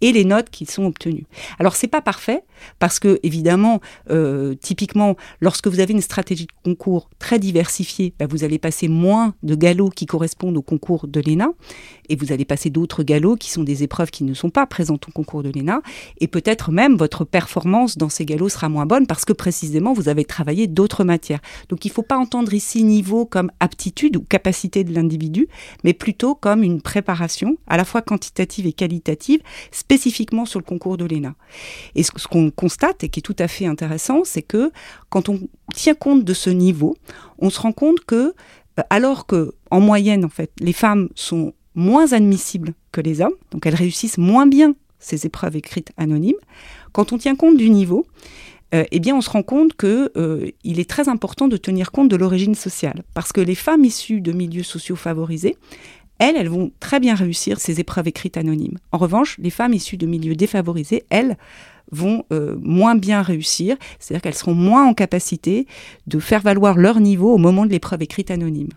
et 0.00 0.12
les 0.12 0.24
notes 0.24 0.50
qui 0.50 0.64
sont 0.66 0.84
obtenues. 0.84 1.26
Alors 1.58 1.76
c'est 1.76 1.88
pas 1.88 2.00
parfait 2.00 2.42
parce 2.78 2.98
que 2.98 3.20
évidemment, 3.22 3.80
euh, 4.10 4.54
typiquement, 4.54 5.16
lorsque 5.40 5.68
vous 5.68 5.80
avez 5.80 5.92
une 5.92 6.00
stratégie 6.00 6.46
de 6.46 6.52
concours 6.70 7.10
très 7.18 7.38
diversifiée, 7.38 8.14
bah, 8.18 8.26
vous 8.28 8.44
allez 8.44 8.58
passer 8.58 8.88
moins 8.88 9.34
de 9.42 9.54
galops 9.54 9.94
qui 9.94 10.06
correspondent 10.06 10.56
au 10.56 10.62
concours 10.62 11.06
de 11.06 11.20
l'ENA 11.20 11.50
et 12.08 12.16
vous 12.16 12.32
allez 12.32 12.44
passer 12.44 12.70
d'autres 12.70 13.02
galops 13.02 13.38
qui 13.38 13.50
sont 13.50 13.64
des 13.64 13.82
épreuves 13.82 14.10
qui 14.10 14.24
ne 14.24 14.34
sont 14.34 14.50
pas 14.50 14.66
présentes 14.66 15.08
au 15.08 15.12
concours 15.12 15.42
de 15.42 15.50
l'ENA 15.50 15.82
et 16.20 16.28
peut-être 16.28 16.70
même 16.70 16.96
votre 16.96 17.24
performance 17.24 17.98
dans 17.98 18.08
ces 18.08 18.24
galops 18.24 18.54
sera 18.54 18.68
moins 18.68 18.86
bonne 18.86 19.06
parce 19.06 19.24
que 19.24 19.32
précisément 19.32 19.92
vous 19.92 20.08
avez 20.08 20.24
travaillé 20.24 20.66
d'autres 20.66 21.04
matières. 21.04 21.40
Donc 21.68 21.84
il 21.84 21.88
ne 21.88 21.94
faut 21.94 22.02
pas 22.02 22.16
entendre 22.16 22.54
ici 22.54 22.82
niveau 22.84 23.26
comme 23.26 23.50
aptitude 23.60 24.16
ou 24.16 24.20
capacité 24.20 24.53
de 24.62 24.94
l'individu, 24.94 25.48
mais 25.82 25.92
plutôt 25.92 26.34
comme 26.34 26.62
une 26.62 26.80
préparation 26.80 27.56
à 27.66 27.76
la 27.76 27.84
fois 27.84 28.02
quantitative 28.02 28.66
et 28.66 28.72
qualitative, 28.72 29.40
spécifiquement 29.70 30.46
sur 30.46 30.58
le 30.58 30.64
concours 30.64 30.96
de 30.96 31.04
l'ENA. 31.04 31.34
Et 31.94 32.02
ce, 32.02 32.10
qu'on 32.10 32.50
constate, 32.50 33.04
et 33.04 33.08
qui 33.08 33.20
est 33.20 33.22
tout 33.22 33.36
à 33.38 33.48
fait 33.48 33.66
intéressant, 33.66 34.22
c'est 34.24 34.42
que 34.42 34.70
quand 35.10 35.28
on 35.28 35.40
tient 35.74 35.94
compte 35.94 36.24
de 36.24 36.34
ce 36.34 36.50
niveau, 36.50 36.96
on 37.38 37.50
se 37.50 37.60
rend 37.60 37.72
compte 37.72 38.00
que, 38.04 38.34
euh, 38.78 38.82
alors 38.90 39.26
que 39.26 39.54
en 39.70 39.80
moyenne, 39.80 40.24
en 40.24 40.28
fait, 40.28 40.50
les 40.60 40.72
femmes 40.72 41.08
sont 41.14 41.52
moins 41.74 42.12
admissibles 42.12 42.74
que 42.92 43.00
les 43.00 43.20
hommes, 43.20 43.34
donc 43.50 43.66
elles 43.66 43.74
réussissent 43.74 44.18
moins 44.18 44.46
bien 44.46 44.74
ces 45.00 45.26
épreuves 45.26 45.56
écrites 45.56 45.92
anonymes, 45.96 46.36
quand 46.92 47.12
on 47.12 47.18
tient 47.18 47.36
compte 47.36 47.56
du 47.56 47.68
niveau, 47.68 48.06
euh, 48.74 48.84
eh 48.90 49.00
bien, 49.00 49.16
on 49.16 49.20
se 49.20 49.30
rend 49.30 49.42
compte 49.42 49.76
qu'il 49.76 50.10
euh, 50.16 50.50
est 50.64 50.90
très 50.90 51.08
important 51.08 51.48
de 51.48 51.56
tenir 51.56 51.92
compte 51.92 52.08
de 52.08 52.16
l'origine 52.16 52.54
sociale, 52.54 53.02
parce 53.14 53.32
que 53.32 53.40
les 53.40 53.54
femmes 53.54 53.84
issues 53.84 54.20
de 54.20 54.32
milieux 54.32 54.62
sociaux 54.62 54.96
favorisés, 54.96 55.56
elles, 56.18 56.36
elles 56.36 56.48
vont 56.48 56.72
très 56.80 57.00
bien 57.00 57.14
réussir 57.14 57.60
ces 57.60 57.80
épreuves 57.80 58.08
écrites 58.08 58.36
anonymes. 58.36 58.78
En 58.92 58.98
revanche, 58.98 59.36
les 59.38 59.50
femmes 59.50 59.74
issues 59.74 59.96
de 59.96 60.06
milieux 60.06 60.36
défavorisés, 60.36 61.04
elles, 61.10 61.36
vont 61.90 62.24
euh, 62.32 62.56
moins 62.60 62.94
bien 62.94 63.22
réussir, 63.22 63.76
c'est-à-dire 63.98 64.22
qu'elles 64.22 64.34
seront 64.34 64.54
moins 64.54 64.86
en 64.86 64.94
capacité 64.94 65.66
de 66.06 66.18
faire 66.18 66.40
valoir 66.40 66.76
leur 66.76 67.00
niveau 67.00 67.32
au 67.32 67.38
moment 67.38 67.66
de 67.66 67.70
l'épreuve 67.70 68.02
écrite 68.02 68.30
anonyme. 68.30 68.70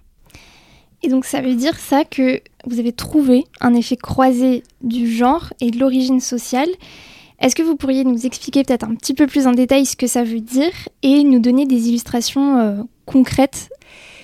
Et 1.03 1.09
donc 1.09 1.25
ça 1.25 1.41
veut 1.41 1.55
dire 1.55 1.77
ça 1.77 2.05
que 2.05 2.41
vous 2.65 2.79
avez 2.79 2.91
trouvé 2.91 3.45
un 3.61 3.73
effet 3.73 3.97
croisé 3.97 4.63
du 4.81 5.11
genre 5.11 5.53
et 5.61 5.71
de 5.71 5.79
l'origine 5.79 6.19
sociale. 6.19 6.69
Est-ce 7.39 7.55
que 7.55 7.63
vous 7.63 7.75
pourriez 7.75 8.03
nous 8.03 8.25
expliquer 8.25 8.63
peut-être 8.63 8.83
un 8.83 8.95
petit 8.95 9.13
peu 9.13 9.27
plus 9.27 9.45
en 9.45 9.51
détail 9.51 9.85
ce 9.85 9.95
que 9.95 10.07
ça 10.07 10.23
veut 10.23 10.41
dire 10.41 10.71
et 11.03 11.23
nous 11.23 11.39
donner 11.39 11.65
des 11.65 11.89
illustrations 11.89 12.57
euh, 12.57 12.83
concrètes? 13.05 13.69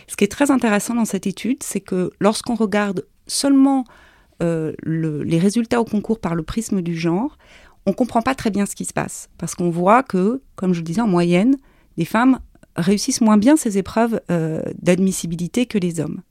Ce 0.07 0.15
qui 0.15 0.23
est 0.23 0.31
très 0.31 0.51
intéressant 0.51 0.95
dans 0.95 1.05
cette 1.05 1.27
étude, 1.27 1.61
c'est 1.63 1.79
que 1.79 2.11
lorsqu'on 2.19 2.55
regarde 2.55 3.05
seulement 3.27 3.85
euh, 4.41 4.73
les 4.83 5.39
résultats 5.39 5.79
au 5.79 5.85
concours 5.85 6.19
par 6.19 6.35
le 6.35 6.43
prisme 6.43 6.81
du 6.81 6.97
genre, 6.97 7.37
on 7.85 7.91
ne 7.91 7.95
comprend 7.95 8.21
pas 8.21 8.35
très 8.35 8.49
bien 8.49 8.65
ce 8.65 8.75
qui 8.75 8.85
se 8.85 8.93
passe. 8.93 9.29
Parce 9.37 9.55
qu'on 9.55 9.69
voit 9.69 10.03
que, 10.03 10.41
comme 10.55 10.73
je 10.73 10.79
le 10.79 10.85
disais, 10.85 11.01
en 11.01 11.07
moyenne, 11.07 11.57
les 11.97 12.05
femmes 12.05 12.39
réussissent 12.75 13.21
moins 13.21 13.37
bien 13.37 13.55
ces 13.55 13.77
épreuves 13.77 14.19
euh, 14.31 14.63
d'admissibilité 14.81 15.65
que 15.65 15.77
les 15.77 15.99
hommes. 15.99 16.21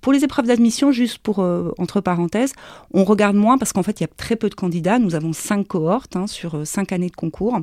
Pour 0.00 0.12
les 0.12 0.22
épreuves 0.24 0.46
d'admission, 0.46 0.92
juste 0.92 1.18
pour 1.18 1.40
euh, 1.40 1.72
entre 1.78 2.00
parenthèses, 2.00 2.52
on 2.94 3.04
regarde 3.04 3.34
moins 3.34 3.58
parce 3.58 3.72
qu'en 3.72 3.82
fait 3.82 4.00
il 4.00 4.04
y 4.04 4.06
a 4.06 4.10
très 4.16 4.36
peu 4.36 4.48
de 4.48 4.54
candidats. 4.54 4.98
Nous 4.98 5.14
avons 5.14 5.32
cinq 5.32 5.66
cohortes 5.66 6.14
hein, 6.14 6.26
sur 6.26 6.54
euh, 6.54 6.64
cinq 6.64 6.92
années 6.92 7.08
de 7.08 7.16
concours. 7.16 7.58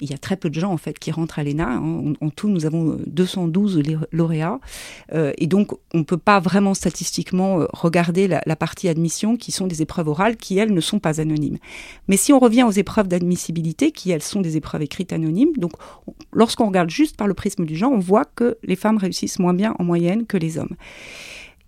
Il 0.00 0.10
y 0.10 0.14
a 0.14 0.18
très 0.18 0.36
peu 0.36 0.50
de 0.50 0.60
gens 0.60 0.70
en 0.70 0.76
fait 0.76 0.98
qui 0.98 1.10
rentrent 1.10 1.38
à 1.38 1.44
l'ENA. 1.44 1.68
Hein. 1.68 2.12
En, 2.20 2.30
tout, 2.30 2.48
nous 2.48 2.66
avons 2.66 2.98
212 3.06 3.82
lauréats 4.12 4.60
et 5.12 5.46
donc 5.46 5.72
on 5.94 5.98
ne 5.98 6.02
peut 6.02 6.18
pas 6.18 6.40
vraiment 6.40 6.74
statistiquement 6.74 7.66
regarder 7.72 8.28
la, 8.28 8.42
la, 8.44 8.56
partie 8.56 8.88
admission 8.88 9.36
qui 9.36 9.52
sont 9.52 9.66
des 9.66 9.82
épreuves 9.82 10.08
orales 10.08 10.36
qui 10.36 10.58
elles 10.58 10.72
ne 10.72 10.80
sont 10.80 10.98
pas 10.98 11.20
anonymes. 11.20 11.58
Mais 12.06 12.16
si 12.16 12.32
on 12.32 12.38
revient 12.38 12.64
aux 12.64 12.70
épreuves 12.70 13.08
d'admissibilité 13.08 13.92
qui 13.92 14.10
elles 14.10 14.22
sont 14.22 14.40
des 14.40 14.56
épreuves 14.56 14.82
écrites 14.82 15.12
anonymes, 15.12 15.52
donc 15.56 15.72
lorsqu'on 16.32 16.66
regarde 16.66 16.90
juste 16.90 17.16
par 17.16 17.26
le 17.26 17.34
prisme 17.34 17.64
du 17.64 17.76
genre, 17.76 17.92
on 17.92 17.98
voit 17.98 18.24
que 18.24 18.58
les 18.62 18.76
femmes 18.76 18.98
réussissent 18.98 19.38
moins 19.38 19.54
bien 19.54 19.74
en 19.78 19.84
moyenne 19.84 20.26
que 20.26 20.36
les 20.36 20.58
hommes. 20.58 20.76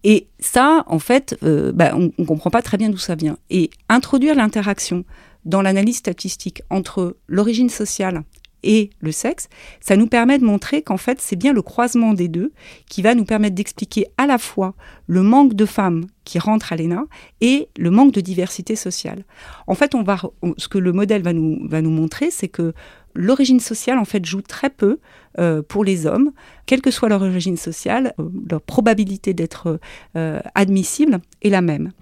Et 0.05 0.29
ça, 0.39 0.85
en 0.87 0.99
fait, 0.99 1.37
euh, 1.43 1.73
bah, 1.73 1.93
on 1.95 2.11
ne 2.17 2.27
comprend 2.27 2.51
pas 2.51 2.63
très 2.63 2.77
bien 2.77 2.91
d'où 2.91 2.99
ça 2.99 3.15
vient. 3.15 3.37
Et 3.51 3.71
introduire 3.89 4.35
l'interaction 4.35 5.05
dans 5.45 5.63
l'analyse 5.63 5.97
statistique 5.97 6.63
entre 6.71 7.17
l'origine 7.29 7.71
sociale 7.71 8.23
et 8.63 8.91
le 9.01 9.13
sexe, 9.13 9.49
ça 9.81 9.97
nous 9.97 10.07
permet 10.07 10.39
de 10.39 10.45
montrer 10.45 10.83
qu'en 10.83 10.99
fait, 10.99 11.21
c'est 11.21 11.37
bien 11.37 11.53
le 11.53 11.63
croisement 11.63 12.13
des 12.13 12.29
deux 12.29 12.53
qui 12.89 13.01
va 13.03 13.15
nous 13.15 13.25
permettre 13.25 13.55
d'expliquer 13.55 14.07
à 14.19 14.27
la 14.27 14.39
fois 14.39 14.75
le 15.07 15.23
manque 15.23 15.55
de 15.55 15.65
femmes 15.65 16.07
qui 16.25 16.39
rentrent 16.39 16.73
à 16.73 16.77
l'ENA 16.77 17.05
et 17.41 17.69
le 17.79 17.91
manque 17.91 18.13
de 18.13 18.21
diversité 18.21 18.77
sociale. 18.77 19.25
En 19.67 19.75
fait, 19.75 19.95
on 19.95 20.03
va, 20.03 20.21
ce 20.59 20.69
que 20.69 20.79
le 20.79 20.93
modèle 20.93 21.23
va 21.23 21.33
nous, 21.33 21.59
va 21.69 21.81
nous 21.81 21.91
montrer, 21.91 22.31
c'est 22.31 22.49
que 22.49 22.75
l'origine 23.15 23.61
sociale, 23.61 23.99
en 23.99 24.05
fait, 24.05 24.25
joue 24.25 24.43
très 24.43 24.71
peu 24.71 24.99
euh, 25.39 25.63
pour 25.63 25.85
les 25.85 26.07
hommes, 26.07 26.33
quelle 26.67 26.83
que 26.83 26.91
soit 26.91 27.09
leur 27.09 27.23
origine 27.23 27.57
sociale, 27.57 28.15
euh, 28.19 28.29
leur 28.51 28.61
probabilité 28.61 29.33
d'être 29.33 29.79
euh, 30.17 30.41
admissible 30.55 31.21
est 31.43 31.51
la 31.51 31.61
même. 31.61 31.93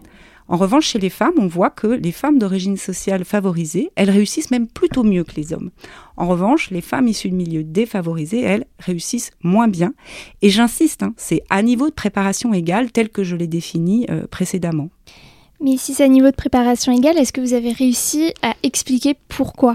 En 0.51 0.57
revanche, 0.57 0.87
chez 0.87 0.99
les 0.99 1.11
femmes, 1.11 1.35
on 1.37 1.47
voit 1.47 1.69
que 1.69 1.87
les 1.87 2.11
femmes 2.11 2.39
d'origine 2.39 2.79
sociale 2.79 3.27
favorisée, 3.27 3.91
elles 3.97 4.09
réussissent 4.09 4.51
même 4.51 4.67
plutôt 4.67 5.03
mieux 5.03 5.23
que 5.23 5.35
les 5.37 5.53
hommes. 5.53 5.71
En 6.17 6.27
revanche, 6.27 6.71
les 6.71 6.81
femmes 6.81 7.07
issues 7.07 7.29
de 7.29 7.35
milieux 7.35 7.65
défavorisés, 7.65 8.41
elles, 8.41 8.65
réussissent 8.79 9.31
moins 9.43 9.69
bien. 9.69 9.93
Et 10.41 10.49
j'insiste, 10.49 11.03
hein, 11.03 11.13
c'est 11.19 11.43
à 11.51 11.63
niveau 11.63 11.91
de 11.91 11.95
préparation 11.95 12.55
égal 12.55 12.91
tel 12.93 13.11
que 13.11 13.25
je 13.25 13.37
l'ai 13.37 13.47
défini 13.47 14.07
précédemment. 14.31 14.89
Mais 15.61 15.77
si 15.77 15.93
c'est 15.93 16.05
à 16.05 16.09
niveau 16.09 16.31
de 16.31 16.37
préparation 16.37 16.93
égal, 16.93 17.19
est-ce 17.19 17.33
que 17.33 17.43
vous 17.43 17.53
avez 17.53 17.73
réussi 17.73 18.33
à 18.41 18.55
expliquer 18.63 19.17
pourquoi? 19.29 19.75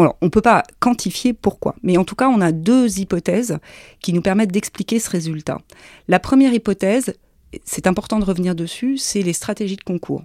On 0.00 0.26
ne 0.26 0.30
peut 0.30 0.40
pas 0.40 0.62
quantifier 0.78 1.32
pourquoi, 1.32 1.74
mais 1.82 1.96
en 1.96 2.04
tout 2.04 2.14
cas, 2.14 2.28
on 2.28 2.40
a 2.40 2.52
deux 2.52 2.98
hypothèses 2.98 3.58
qui 4.00 4.12
nous 4.12 4.22
permettent 4.22 4.52
d'expliquer 4.52 4.98
ce 4.98 5.10
résultat. 5.10 5.58
La 6.08 6.18
première 6.18 6.52
hypothèse, 6.52 7.14
c'est 7.64 7.86
important 7.86 8.18
de 8.18 8.24
revenir 8.24 8.54
dessus, 8.54 8.96
c'est 8.96 9.22
les 9.22 9.32
stratégies 9.32 9.76
de 9.76 9.82
concours. 9.82 10.22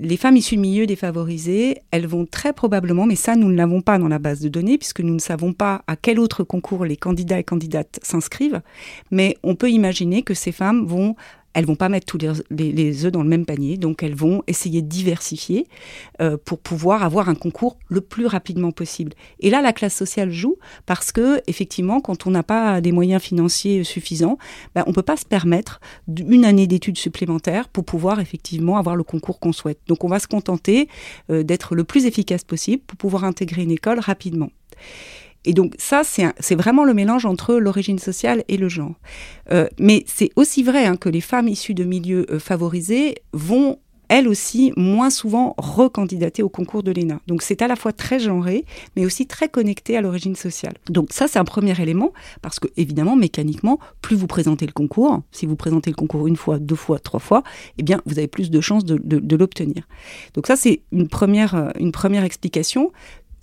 Les 0.00 0.16
femmes 0.16 0.36
issues 0.36 0.54
de 0.54 0.60
milieux 0.60 0.86
défavorisés, 0.86 1.78
elles 1.90 2.06
vont 2.06 2.24
très 2.24 2.52
probablement, 2.52 3.04
mais 3.04 3.16
ça 3.16 3.34
nous 3.34 3.50
ne 3.50 3.56
l'avons 3.56 3.80
pas 3.80 3.98
dans 3.98 4.06
la 4.06 4.20
base 4.20 4.38
de 4.38 4.48
données 4.48 4.78
puisque 4.78 5.00
nous 5.00 5.12
ne 5.12 5.18
savons 5.18 5.52
pas 5.52 5.82
à 5.88 5.96
quel 5.96 6.20
autre 6.20 6.44
concours 6.44 6.84
les 6.84 6.96
candidats 6.96 7.40
et 7.40 7.44
candidates 7.44 7.98
s'inscrivent, 8.02 8.62
mais 9.10 9.36
on 9.42 9.56
peut 9.56 9.72
imaginer 9.72 10.22
que 10.22 10.34
ces 10.34 10.52
femmes 10.52 10.86
vont 10.86 11.16
elles 11.54 11.66
vont 11.66 11.76
pas 11.76 11.88
mettre 11.88 12.06
tous 12.06 12.18
les, 12.50 13.04
œufs 13.04 13.12
dans 13.12 13.22
le 13.22 13.28
même 13.28 13.46
panier, 13.46 13.76
donc 13.76 14.02
elles 14.02 14.14
vont 14.14 14.42
essayer 14.46 14.82
de 14.82 14.86
diversifier 14.86 15.66
euh, 16.20 16.36
pour 16.36 16.58
pouvoir 16.58 17.02
avoir 17.02 17.28
un 17.28 17.34
concours 17.34 17.78
le 17.88 18.00
plus 18.00 18.26
rapidement 18.26 18.70
possible. 18.70 19.12
Et 19.40 19.50
là, 19.50 19.62
la 19.62 19.72
classe 19.72 19.94
sociale 19.94 20.30
joue 20.30 20.56
parce 20.86 21.12
que 21.12 21.40
effectivement, 21.46 22.00
quand 22.00 22.26
on 22.26 22.30
n'a 22.30 22.42
pas 22.42 22.80
des 22.80 22.92
moyens 22.92 23.22
financiers 23.22 23.84
suffisants, 23.84 24.38
ben, 24.74 24.84
on 24.86 24.92
peut 24.92 25.02
pas 25.02 25.16
se 25.16 25.24
permettre 25.24 25.80
une 26.06 26.44
année 26.44 26.66
d'études 26.66 26.98
supplémentaires 26.98 27.68
pour 27.68 27.84
pouvoir 27.84 28.20
effectivement 28.20 28.76
avoir 28.76 28.96
le 28.96 29.02
concours 29.02 29.40
qu'on 29.40 29.52
souhaite. 29.52 29.80
Donc, 29.88 30.04
on 30.04 30.08
va 30.08 30.18
se 30.18 30.28
contenter 30.28 30.88
euh, 31.30 31.42
d'être 31.42 31.74
le 31.74 31.84
plus 31.84 32.06
efficace 32.06 32.44
possible 32.44 32.82
pour 32.86 32.98
pouvoir 32.98 33.24
intégrer 33.24 33.62
une 33.62 33.70
école 33.70 34.00
rapidement. 34.00 34.50
Et 35.44 35.54
donc 35.54 35.74
ça, 35.78 36.02
c'est 36.04 36.54
vraiment 36.54 36.84
le 36.84 36.94
mélange 36.94 37.26
entre 37.26 37.54
l'origine 37.54 37.98
sociale 37.98 38.44
et 38.48 38.56
le 38.56 38.68
genre. 38.68 38.94
Euh, 39.52 39.66
mais 39.78 40.04
c'est 40.06 40.30
aussi 40.36 40.62
vrai 40.62 40.84
hein, 40.84 40.96
que 40.96 41.08
les 41.08 41.20
femmes 41.20 41.48
issues 41.48 41.74
de 41.74 41.84
milieux 41.84 42.26
euh, 42.30 42.38
favorisés 42.38 43.16
vont 43.32 43.78
elles 44.08 44.26
aussi 44.26 44.72
moins 44.76 45.10
souvent 45.10 45.54
recandidater 45.58 46.42
au 46.42 46.48
concours 46.48 46.82
de 46.82 46.90
l'ENA. 46.90 47.20
Donc 47.26 47.42
c'est 47.42 47.62
à 47.62 47.68
la 47.68 47.76
fois 47.76 47.92
très 47.92 48.18
genré, 48.18 48.64
mais 48.96 49.04
aussi 49.04 49.26
très 49.26 49.48
connecté 49.48 49.96
à 49.96 50.00
l'origine 50.00 50.34
sociale. 50.34 50.74
Donc 50.88 51.12
ça, 51.12 51.28
c'est 51.28 51.38
un 51.38 51.44
premier 51.44 51.78
élément, 51.80 52.12
parce 52.42 52.58
que 52.58 52.68
évidemment, 52.76 53.16
mécaniquement, 53.16 53.78
plus 54.00 54.16
vous 54.16 54.26
présentez 54.26 54.66
le 54.66 54.72
concours, 54.72 55.22
si 55.30 55.46
vous 55.46 55.56
présentez 55.56 55.90
le 55.90 55.96
concours 55.96 56.26
une 56.26 56.36
fois, 56.36 56.58
deux 56.58 56.74
fois, 56.74 56.98
trois 56.98 57.20
fois, 57.20 57.42
eh 57.76 57.82
bien, 57.82 58.00
vous 58.06 58.18
avez 58.18 58.28
plus 58.28 58.50
de 58.50 58.60
chances 58.60 58.84
de, 58.84 58.98
de 58.98 59.36
l'obtenir. 59.36 59.86
Donc 60.34 60.46
ça, 60.46 60.56
c'est 60.56 60.80
une 60.90 61.08
première, 61.08 61.54
euh, 61.54 61.68
une 61.78 61.92
première 61.92 62.24
explication 62.24 62.92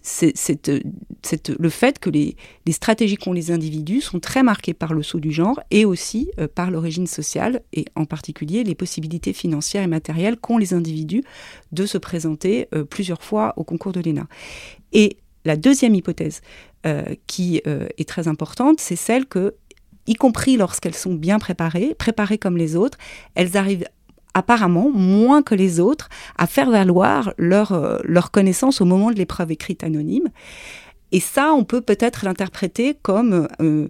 c'est 0.06 1.50
le 1.60 1.70
fait 1.70 2.00
que 2.00 2.10
les, 2.10 2.36
stratégies 2.70 3.18
qu'ont 3.18 3.34
les 3.34 3.52
individus 3.52 4.02
sont 4.02 4.20
très 4.20 4.44
marquées 4.44 4.74
par 4.74 4.94
le 4.94 5.02
saut 5.02 5.20
du 5.20 5.32
genre 5.32 5.60
et 5.72 5.84
aussi 5.84 6.30
euh, 6.40 6.48
par 6.48 6.70
l'origine 6.70 7.08
sociale 7.08 7.62
et 7.74 7.86
en 7.96 8.06
particulier 8.06 8.64
les 8.64 8.76
possibilités 8.76 9.34
financières 9.34 9.84
et 9.84 9.88
matérielles 9.88 10.38
qu'ont 10.38 10.58
les 10.58 10.74
individus 10.74 11.24
de 11.72 11.86
se 11.86 11.98
présenter 11.98 12.68
euh, 12.76 12.84
plusieurs 12.84 13.24
fois 13.24 13.54
au 13.58 13.64
concours 13.64 13.94
de 13.94 14.00
l'ENA. 14.00 14.28
Et 14.94 15.18
la 15.44 15.58
deuxième 15.58 15.96
hypothèse 15.96 16.42
euh, 16.86 17.16
qui 17.26 17.62
est 17.66 18.08
très 18.08 18.28
importante, 18.28 18.80
c'est 18.80 18.96
celle 18.96 19.26
que 19.26 19.56
y 20.08 20.14
compris 20.14 20.58
lorsqu'elles 20.58 20.96
sont 20.96 21.16
bien 21.16 21.40
préparées, 21.40 21.96
préparées 21.96 22.38
comme 22.38 22.58
les 22.58 22.76
autres, 22.76 22.98
elles 23.34 23.58
arrivent 23.58 23.86
apparemment 24.36 24.92
moins 24.92 25.42
que 25.42 25.56
les 25.56 25.80
autres 25.80 26.10
à 26.38 26.46
faire 26.46 26.70
valoir 26.70 27.34
leur, 27.38 27.72
euh, 27.72 27.98
leur 28.04 28.30
connaissance 28.30 28.82
au 28.82 28.86
moment 28.86 29.10
de 29.10 29.16
l'épreuve 29.16 29.52
écrite 29.52 29.84
anonyme. 29.84 30.28
Et 31.12 31.20
ça, 31.20 31.54
on 31.54 31.64
peut 31.64 31.82
peut-être 31.82 32.26
l'interpréter 32.26 32.96
comme 33.02 33.48
euh, 33.62 33.88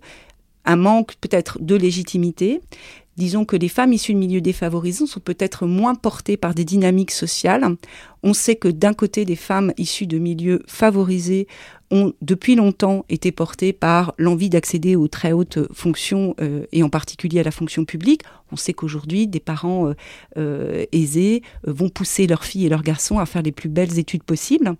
un 0.64 0.76
manque 0.76 1.16
peut-être 1.20 1.58
de 1.60 1.76
légitimité. 1.76 2.62
Disons 3.18 3.46
que 3.46 3.56
les 3.56 3.70
femmes 3.70 3.94
issues 3.94 4.14
de 4.14 4.20
milieux 4.20 4.42
défavorisés 4.42 5.06
sont 5.06 5.22
peut-être 5.22 5.66
moins 5.66 5.96
portées 5.96 6.36
par 6.36 6.54
des 6.54 6.66
dynamiques 6.66 7.12
sociales. 7.12 7.66
On 8.24 8.34
sait 8.34 8.56
que 8.56 8.68
d'un 8.68 8.94
côté, 8.94 9.24
des 9.24 9.38
femmes 9.38 9.72
issues 9.78 10.08
de 10.08 10.18
milieux 10.18 10.64
favorisés 10.68 11.48
ont 11.92 12.14
depuis 12.22 12.56
longtemps 12.56 13.06
été 13.08 13.32
portées 13.32 13.72
par 13.72 14.14
l'envie 14.18 14.50
d'accéder 14.50 14.96
aux 14.96 15.08
très 15.08 15.32
hautes 15.32 15.60
fonctions 15.72 16.36
euh, 16.42 16.66
et 16.72 16.84
en 16.84 16.90
particulier 16.90 17.40
à 17.40 17.44
la 17.44 17.52
fonction 17.52 17.86
publique. 17.86 18.24
On 18.52 18.58
sait 18.58 18.74
qu'aujourd'hui, 18.74 19.28
des 19.28 19.40
parents 19.40 19.88
euh, 19.88 19.94
euh, 20.38 20.86
aisés 20.92 21.42
vont 21.66 21.90
pousser 21.90 22.28
leurs 22.28 22.44
filles 22.44 22.66
et 22.66 22.70
leurs 22.70 22.84
garçons 22.84 23.20
à 23.20 23.26
faire 23.26 23.44
les 23.44 23.52
plus 23.52 23.70
belles 23.70 23.98
études 23.98 24.24
possibles. 24.24 24.76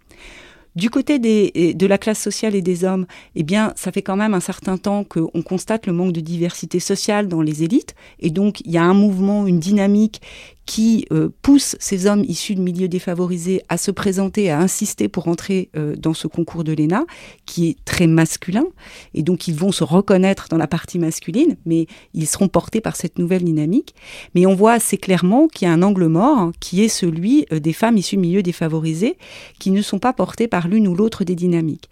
Du 0.76 0.90
côté 0.90 1.20
des, 1.20 1.74
de 1.74 1.86
la 1.88 1.98
classe 1.98 2.20
sociale 2.20 2.54
et 2.54 2.62
des 2.62 2.84
hommes, 2.84 3.06
eh 3.36 3.44
bien, 3.44 3.72
ça 3.78 3.94
fait 3.94 4.02
quand 4.02 4.18
même 4.18 4.34
un 4.34 4.42
certain 4.42 4.78
temps 4.78 5.06
qu'on 5.06 5.42
constate 5.42 5.88
le 5.88 5.94
manque 5.94 6.12
de 6.12 6.20
diversité 6.20 6.82
sociale 6.82 7.30
dans 7.30 7.42
les 7.42 7.64
élites. 7.64 7.96
Et 8.20 8.30
donc, 8.30 8.60
il 8.62 8.72
y 8.72 8.78
a 8.78 8.84
un 8.84 8.94
mouvement, 8.94 9.48
une 9.48 9.60
dynamique 9.60 10.22
qui 10.66 11.06
euh, 11.12 11.30
pousse 11.42 11.76
ces 11.80 12.08
hommes 12.08 12.24
issus 12.28 12.56
de 12.56 12.62
milieux 12.62 12.88
défavorisés 12.88 13.62
à 13.70 13.78
se 13.78 13.92
présenter, 13.92 14.50
à 14.50 14.60
insister 14.60 15.08
pour 15.08 15.28
entrer 15.28 15.70
euh, 15.76 15.96
dans 15.96 16.14
ce 16.14 16.28
concours 16.28 16.64
de 16.64 16.74
l'ENA, 16.74 17.06
qui 17.46 17.70
est 17.70 17.78
très 17.86 18.08
masculin. 18.08 18.66
Et 19.14 19.22
donc, 19.22 19.48
ils 19.48 19.56
vont 19.56 19.72
se 19.72 19.84
reconnaître 19.84 20.48
dans 20.50 20.58
la 20.58 20.68
partie 20.68 21.00
masculine, 21.00 21.58
mais 21.66 21.88
ils 22.14 22.28
seront 22.28 22.48
portés 22.48 22.82
par 22.82 22.96
cette 22.96 23.20
nouvelle 23.20 23.44
dynamique. 23.44 23.94
Mais 24.34 24.46
on 24.46 24.56
voit 24.56 24.74
assez 24.74 24.98
clairement 24.98 25.48
qu'il 25.48 25.68
y 25.68 25.72
a 25.72 25.74
un 25.74 25.82
angle 25.84 26.08
mort, 26.08 26.38
hein, 26.38 26.52
qui 26.60 26.84
est 26.84 26.90
celui 26.90 27.46
euh, 27.52 27.60
des 27.60 27.74
femmes 27.74 27.98
issues 27.98 28.16
de 28.16 28.22
milieux 28.22 28.44
défavorisés, 28.44 29.18
qui 29.60 29.72
ne 29.72 29.82
sont 29.82 30.00
pas 30.00 30.14
portées 30.14 30.48
par 30.48 30.68
l'une 30.68 30.88
ou 30.88 30.96
l'autre 30.96 31.24
des 31.24 31.36
dynamiques. 31.36 31.90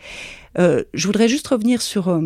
Euh, 0.59 0.83
je 0.93 1.07
voudrais 1.07 1.27
juste 1.27 1.47
revenir 1.47 1.81
sur, 1.81 2.09
euh, 2.09 2.21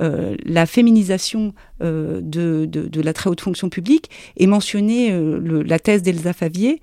euh, 0.00 0.36
la 0.44 0.66
féminisation 0.66 1.54
de, 1.80 3.00
la 3.02 3.12
très 3.12 3.28
haute 3.28 3.42
fonction 3.42 3.68
publique 3.68 4.08
et 4.38 4.46
mentionner 4.46 5.12
la 5.66 5.78
thèse 5.78 6.02
d'Elsa 6.02 6.32
Favier 6.32 6.80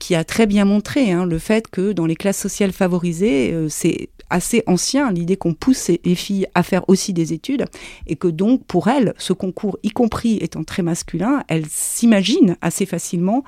qui 0.00 0.14
a 0.14 0.24
très 0.24 0.46
bien 0.46 0.64
montré 0.64 1.12
hein, 1.12 1.26
le 1.26 1.38
fait 1.38 1.68
que 1.68 1.92
dans 1.92 2.06
les 2.06 2.16
classes 2.16 2.38
sociales 2.38 2.72
favorisées, 2.72 3.54
c'est 3.68 4.08
assez 4.30 4.62
ancien 4.66 5.10
l'idée 5.12 5.36
qu'on 5.36 5.52
pousse 5.52 5.90
les 6.02 6.14
filles 6.14 6.46
à 6.54 6.62
faire 6.62 6.88
aussi 6.88 7.12
des 7.12 7.34
études 7.34 7.66
et 8.06 8.16
que 8.16 8.28
donc 8.28 8.64
pour 8.64 8.88
elles, 8.88 9.12
ce 9.18 9.34
concours, 9.34 9.78
y 9.82 9.90
compris 9.90 10.38
étant 10.40 10.64
très 10.64 10.82
masculin, 10.82 11.42
elles 11.48 11.66
s'imaginent 11.68 12.56
assez 12.62 12.86
facilement 12.86 13.44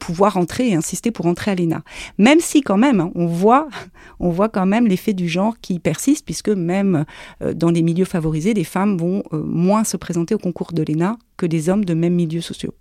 pouvoir 0.00 0.36
entrer 0.36 0.70
et 0.70 0.74
insister 0.74 1.12
pour 1.12 1.26
entrer 1.26 1.52
à 1.52 1.54
l'ENA. 1.54 1.82
Même 2.18 2.40
si 2.40 2.62
quand 2.62 2.78
même, 2.78 3.00
hein, 3.00 3.12
on 3.14 3.26
voit, 3.26 3.68
on 4.20 4.30
voit 4.30 4.48
quand 4.48 4.66
même 4.66 4.88
l'effet 4.88 5.12
du 5.12 5.28
genre 5.28 5.54
qui 5.60 5.78
persiste 5.78 6.26
puisque 6.30 6.50
même 6.50 7.04
dans 7.40 7.70
les 7.70 7.82
milieux 7.82 8.04
favorisés, 8.04 8.54
des 8.54 8.62
femmes 8.62 8.96
vont 8.96 9.24
euh, 9.32 9.42
moins 9.42 9.82
se 9.82 9.96
présenter 9.96 10.32
au 10.32 10.38
concours 10.38 10.72
de 10.72 10.84
l'ENA 10.84 11.18
que 11.36 11.44
des 11.44 11.68
hommes 11.68 11.84
de 11.84 11.92
même 11.92 12.14
milieux 12.14 12.40
sociaux. 12.40 12.72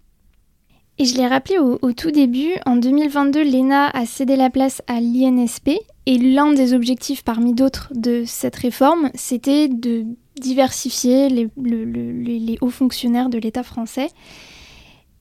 Et 1.00 1.06
je 1.06 1.15
l'ai 1.15 1.25
rappelé 1.25 1.58
au, 1.58 1.94
tout 1.94 2.12
début, 2.12 2.51
en 2.68 2.75
2022, 2.75 3.41
l'ENA 3.41 3.88
a 3.88 4.06
cédé 4.06 4.36
la 4.36 4.51
place 4.51 4.84
à 4.86 5.01
l'INSP. 5.01 5.72
Et 6.06 6.20
l'un 6.20 6.53
des 6.53 6.74
objectifs 6.74 7.24
parmi 7.24 7.56
d'autres 7.56 7.91
de 7.96 8.24
cette 8.27 8.58
réforme, 8.58 9.10
c'était 9.15 9.68
de 9.68 10.06
diversifier 10.39 11.29
les 11.29 12.58
hauts 12.62 12.70
fonctionnaires 12.70 13.29
de 13.29 13.39
l'État 13.39 13.63
français. 13.63 14.10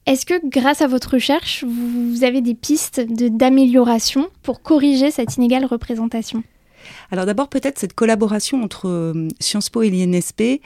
Est-ce 0.04 0.26
que 0.26 0.34
grâce 0.46 0.82
à 0.82 0.86
votre 0.86 1.14
recherche, 1.14 1.64
vous 1.64 2.24
avez 2.24 2.42
des 2.42 2.54
pistes 2.54 3.00
d'amélioration 3.00 4.28
pour 4.42 4.60
corriger 4.60 5.10
cette 5.10 5.38
inégale 5.38 5.64
représentation? 5.64 6.42
Alors 7.10 7.26
d'abord, 7.26 7.48
peut-être 7.48 7.78
cette 7.78 7.94
collaboration 7.94 8.62
entre 8.62 8.88
euh, 8.88 9.28
Sciences 9.40 9.70
Po 9.70 9.82
et 9.82 9.90
l'INSP, 9.90 10.60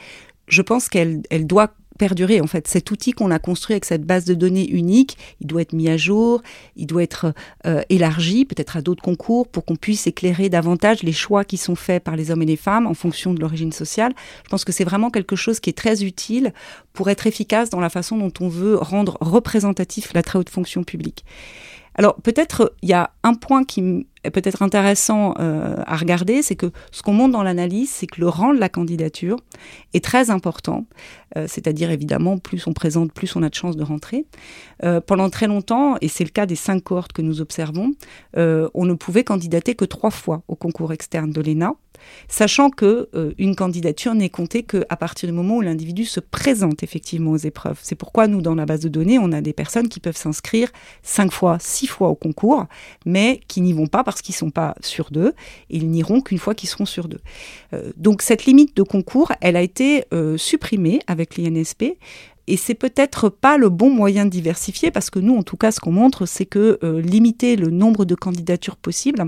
je 0.47 0.61
pense 0.61 0.89
qu'elle 0.89 1.21
elle 1.29 1.47
doit 1.47 1.73
perdurer. 1.97 2.41
En 2.41 2.47
fait, 2.47 2.67
cet 2.67 2.91
outil 2.91 3.11
qu'on 3.11 3.31
a 3.31 3.39
construit 3.39 3.73
avec 3.73 3.85
cette 3.85 4.03
base 4.03 4.25
de 4.25 4.33
données 4.33 4.69
unique, 4.69 5.17
il 5.41 5.47
doit 5.47 5.61
être 5.61 5.73
mis 5.73 5.89
à 5.89 5.97
jour, 5.97 6.41
il 6.75 6.87
doit 6.87 7.03
être 7.03 7.33
euh, 7.65 7.81
élargi, 7.89 8.45
peut-être 8.45 8.77
à 8.77 8.81
d'autres 8.81 9.03
concours, 9.03 9.47
pour 9.47 9.65
qu'on 9.65 9.75
puisse 9.75 10.07
éclairer 10.07 10.49
davantage 10.49 11.03
les 11.03 11.11
choix 11.11 11.45
qui 11.45 11.57
sont 11.57 11.75
faits 11.75 12.03
par 12.03 12.15
les 12.15 12.31
hommes 12.31 12.41
et 12.41 12.47
les 12.47 12.55
femmes 12.55 12.87
en 12.87 12.93
fonction 12.93 13.33
de 13.33 13.39
l'origine 13.39 13.71
sociale. 13.71 14.13
Je 14.43 14.49
pense 14.49 14.65
que 14.65 14.71
c'est 14.71 14.83
vraiment 14.83 15.09
quelque 15.09 15.35
chose 15.35 15.59
qui 15.59 15.69
est 15.69 15.77
très 15.77 16.03
utile 16.03 16.53
pour 16.93 17.09
être 17.09 17.27
efficace 17.27 17.69
dans 17.69 17.79
la 17.79 17.89
façon 17.89 18.17
dont 18.17 18.33
on 18.39 18.49
veut 18.49 18.75
rendre 18.75 19.17
représentatif 19.21 20.13
la 20.13 20.23
très 20.23 20.39
haute 20.39 20.49
fonction 20.49 20.83
publique. 20.83 21.25
Alors 21.95 22.15
peut-être 22.15 22.73
il 22.81 22.89
y 22.89 22.93
a 22.93 23.11
un 23.23 23.35
point 23.35 23.63
qui 23.63 24.07
peut-être 24.31 24.61
intéressant 24.61 25.33
euh, 25.39 25.77
à 25.85 25.97
regarder, 25.97 26.41
c'est 26.41 26.55
que 26.55 26.71
ce 26.91 27.01
qu'on 27.01 27.13
montre 27.13 27.33
dans 27.33 27.43
l'analyse, 27.43 27.89
c'est 27.89 28.07
que 28.07 28.21
le 28.21 28.29
rang 28.29 28.53
de 28.53 28.59
la 28.59 28.69
candidature 28.69 29.37
est 29.93 30.03
très 30.03 30.29
important. 30.29 30.85
Euh, 31.37 31.45
c'est-à-dire 31.47 31.91
évidemment, 31.91 32.37
plus 32.37 32.65
on 32.67 32.73
présente, 32.73 33.11
plus 33.11 33.35
on 33.35 33.43
a 33.43 33.49
de 33.49 33.53
chances 33.53 33.75
de 33.75 33.83
rentrer. 33.83 34.25
Euh, 34.83 35.01
pendant 35.01 35.29
très 35.29 35.47
longtemps, 35.47 35.95
et 36.01 36.07
c'est 36.07 36.23
le 36.23 36.29
cas 36.29 36.45
des 36.45 36.55
cinq 36.55 36.83
cohortes 36.83 37.13
que 37.13 37.21
nous 37.21 37.41
observons, 37.41 37.91
on 38.35 38.85
ne 38.85 38.93
pouvait 38.93 39.23
candidater 39.23 39.75
que 39.75 39.85
trois 39.85 40.11
fois 40.11 40.43
au 40.47 40.55
concours 40.55 40.93
externe 40.93 41.31
de 41.31 41.41
l'ENA 41.41 41.75
sachant 42.27 42.69
que 42.69 43.09
euh, 43.15 43.33
une 43.37 43.55
candidature 43.55 44.15
n'est 44.15 44.29
comptée 44.29 44.63
qu'à 44.63 44.95
partir 44.95 45.27
du 45.27 45.33
moment 45.33 45.57
où 45.57 45.61
l'individu 45.61 46.05
se 46.05 46.19
présente 46.19 46.83
effectivement 46.83 47.31
aux 47.31 47.37
épreuves. 47.37 47.79
C'est 47.81 47.95
pourquoi 47.95 48.27
nous, 48.27 48.41
dans 48.41 48.55
la 48.55 48.65
base 48.65 48.81
de 48.81 48.89
données, 48.89 49.19
on 49.19 49.31
a 49.31 49.41
des 49.41 49.53
personnes 49.53 49.89
qui 49.89 49.99
peuvent 49.99 50.17
s'inscrire 50.17 50.69
cinq 51.01 51.31
fois, 51.31 51.57
six 51.59 51.87
fois 51.87 52.09
au 52.09 52.15
concours, 52.15 52.65
mais 53.05 53.41
qui 53.47 53.61
n'y 53.61 53.73
vont 53.73 53.87
pas 53.87 54.03
parce 54.03 54.21
qu'ils 54.21 54.33
ne 54.33 54.37
sont 54.37 54.51
pas 54.51 54.75
sur 54.81 55.11
deux, 55.11 55.33
ils 55.69 55.89
n'iront 55.89 56.21
qu'une 56.21 56.39
fois 56.39 56.55
qu'ils 56.55 56.69
seront 56.69 56.85
sur 56.85 57.07
deux. 57.07 57.21
Euh, 57.73 57.91
donc 57.97 58.21
cette 58.21 58.45
limite 58.45 58.75
de 58.75 58.83
concours, 58.83 59.31
elle 59.41 59.55
a 59.55 59.61
été 59.61 60.05
euh, 60.13 60.37
supprimée 60.37 60.99
avec 61.07 61.37
l'INSP 61.37 61.97
et 62.47 62.57
c'est 62.57 62.73
peut-être 62.73 63.29
pas 63.29 63.57
le 63.57 63.69
bon 63.69 63.89
moyen 63.89 64.25
de 64.25 64.29
diversifier 64.29 64.91
parce 64.91 65.09
que 65.09 65.19
nous, 65.19 65.35
en 65.35 65.43
tout 65.43 65.57
cas, 65.57 65.71
ce 65.71 65.79
qu'on 65.79 65.91
montre, 65.91 66.25
c'est 66.25 66.45
que 66.45 66.77
euh, 66.83 67.01
limiter 67.01 67.55
le 67.55 67.69
nombre 67.69 68.05
de 68.05 68.15
candidatures 68.15 68.75
possibles, 68.75 69.23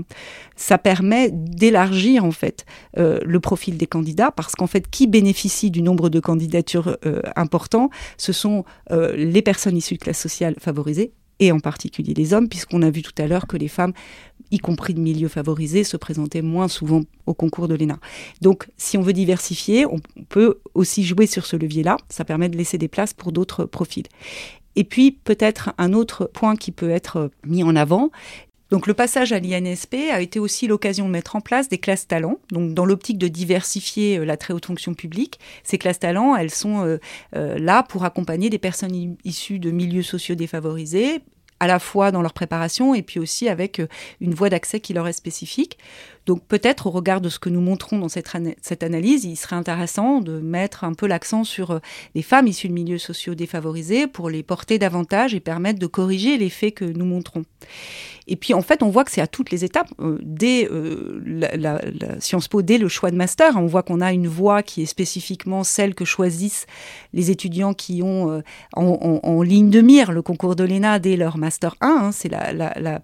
ça 0.54 0.78
permet 0.78 1.30
d'élargir 1.32 2.24
en 2.24 2.32
fait 2.32 2.66
euh, 2.98 3.18
le 3.24 3.40
profil 3.40 3.76
des 3.76 3.86
candidats 3.86 4.30
parce 4.30 4.54
qu'en 4.54 4.66
fait, 4.66 4.90
qui 4.90 5.06
bénéficie 5.06 5.70
du 5.70 5.82
nombre 5.82 6.08
de 6.08 6.20
candidatures 6.20 6.98
euh, 7.06 7.22
important, 7.36 7.90
ce 8.18 8.32
sont 8.32 8.64
les 8.90 9.42
personnes 9.42 9.76
issues 9.76 9.94
de 9.94 10.00
classe 10.00 10.20
sociale 10.20 10.54
favorisée 10.58 11.12
et 11.38 11.52
en 11.52 11.60
particulier 11.60 12.14
les 12.14 12.32
hommes, 12.32 12.48
puisqu'on 12.48 12.82
a 12.82 12.90
vu 12.90 13.02
tout 13.02 13.12
à 13.18 13.26
l'heure 13.26 13.46
que 13.46 13.56
les 13.56 13.68
femmes, 13.68 13.92
y 14.50 14.58
compris 14.58 14.94
de 14.94 15.00
milieux 15.00 15.28
favorisés, 15.28 15.84
se 15.84 15.96
présentaient 15.96 16.42
moins 16.42 16.68
souvent 16.68 17.02
au 17.26 17.34
concours 17.34 17.68
de 17.68 17.74
l'ENA. 17.74 17.98
Donc, 18.40 18.68
si 18.76 18.96
on 18.96 19.02
veut 19.02 19.12
diversifier, 19.12 19.86
on 19.86 19.98
peut 20.28 20.58
aussi 20.74 21.04
jouer 21.04 21.26
sur 21.26 21.46
ce 21.46 21.56
levier-là. 21.56 21.96
Ça 22.08 22.24
permet 22.24 22.48
de 22.48 22.56
laisser 22.56 22.78
des 22.78 22.88
places 22.88 23.14
pour 23.14 23.32
d'autres 23.32 23.64
profils. 23.64 24.06
Et 24.76 24.84
puis, 24.84 25.10
peut-être 25.10 25.72
un 25.78 25.92
autre 25.92 26.30
point 26.32 26.56
qui 26.56 26.70
peut 26.70 26.90
être 26.90 27.30
mis 27.46 27.62
en 27.62 27.76
avant, 27.76 28.10
donc 28.70 28.88
le 28.88 28.94
passage 28.94 29.32
à 29.32 29.38
l'INSP 29.38 29.94
a 30.12 30.20
été 30.20 30.40
aussi 30.40 30.66
l'occasion 30.66 31.06
de 31.06 31.12
mettre 31.12 31.36
en 31.36 31.40
place 31.40 31.68
des 31.68 31.78
classes 31.78 32.08
talents. 32.08 32.38
Donc 32.50 32.74
dans 32.74 32.84
l'optique 32.84 33.18
de 33.18 33.28
diversifier 33.28 34.18
euh, 34.18 34.24
la 34.24 34.36
très 34.36 34.52
haute 34.52 34.66
fonction 34.66 34.94
publique, 34.94 35.38
ces 35.62 35.78
classes 35.78 36.00
talents, 36.00 36.34
elles 36.34 36.50
sont 36.50 36.84
euh, 36.84 36.98
euh, 37.36 37.58
là 37.58 37.84
pour 37.84 38.04
accompagner 38.04 38.50
des 38.50 38.58
personnes 38.58 39.16
issues 39.24 39.58
de 39.58 39.70
milieux 39.70 40.02
sociaux 40.02 40.34
défavorisés 40.34 41.20
à 41.60 41.66
la 41.66 41.78
fois 41.78 42.10
dans 42.10 42.22
leur 42.22 42.32
préparation 42.32 42.94
et 42.94 43.02
puis 43.02 43.20
aussi 43.20 43.48
avec 43.48 43.80
une 44.20 44.34
voie 44.34 44.50
d'accès 44.50 44.80
qui 44.80 44.92
leur 44.92 45.08
est 45.08 45.12
spécifique. 45.12 45.78
Donc 46.26 46.44
peut-être 46.44 46.88
au 46.88 46.90
regard 46.90 47.20
de 47.20 47.28
ce 47.28 47.38
que 47.38 47.48
nous 47.48 47.60
montrons 47.60 47.98
dans 47.98 48.08
cette, 48.08 48.30
cette, 48.60 48.82
analyse, 48.82 49.24
il 49.24 49.36
serait 49.36 49.54
intéressant 49.54 50.20
de 50.20 50.40
mettre 50.40 50.82
un 50.82 50.92
peu 50.92 51.06
l'accent 51.06 51.44
sur 51.44 51.80
les 52.16 52.22
femmes 52.22 52.48
issues 52.48 52.68
de 52.68 52.72
milieux 52.72 52.98
sociaux 52.98 53.36
défavorisés 53.36 54.08
pour 54.08 54.28
les 54.28 54.42
porter 54.42 54.78
davantage 54.78 55.34
et 55.34 55.40
permettre 55.40 55.78
de 55.78 55.86
corriger 55.86 56.36
les 56.36 56.50
faits 56.50 56.74
que 56.74 56.84
nous 56.84 57.04
montrons. 57.04 57.44
Et 58.28 58.36
puis 58.36 58.54
en 58.54 58.62
fait, 58.62 58.82
on 58.82 58.88
voit 58.88 59.04
que 59.04 59.12
c'est 59.12 59.20
à 59.20 59.26
toutes 59.26 59.50
les 59.50 59.64
étapes, 59.64 59.88
euh, 60.00 60.18
dès 60.22 60.68
euh, 60.70 61.20
la, 61.54 61.80
Sciences 62.20 62.48
Po, 62.48 62.62
dès 62.62 62.78
le 62.78 62.88
choix 62.88 63.10
de 63.10 63.16
master, 63.16 63.56
on 63.56 63.66
voit 63.66 63.82
qu'on 63.82 64.00
a 64.00 64.12
une 64.12 64.26
voie 64.26 64.62
qui 64.62 64.82
est 64.82 64.86
spécifiquement 64.86 65.62
celle 65.62 65.94
que 65.94 66.04
choisissent 66.04 66.66
les 67.12 67.30
étudiants 67.30 67.72
qui 67.72 68.02
ont 68.02 68.30
euh, 68.30 68.42
en, 68.74 69.42
ligne 69.42 69.70
de 69.70 69.80
mire 69.80 70.10
le 70.10 70.22
concours 70.22 70.56
de 70.56 70.64
l'ENA 70.64 70.98
dès 70.98 71.16
leur 71.16 71.38
master 71.38 71.45
1. 71.80 71.88
Hein. 71.88 72.12
c'est 72.12 72.28
la, 72.28 73.00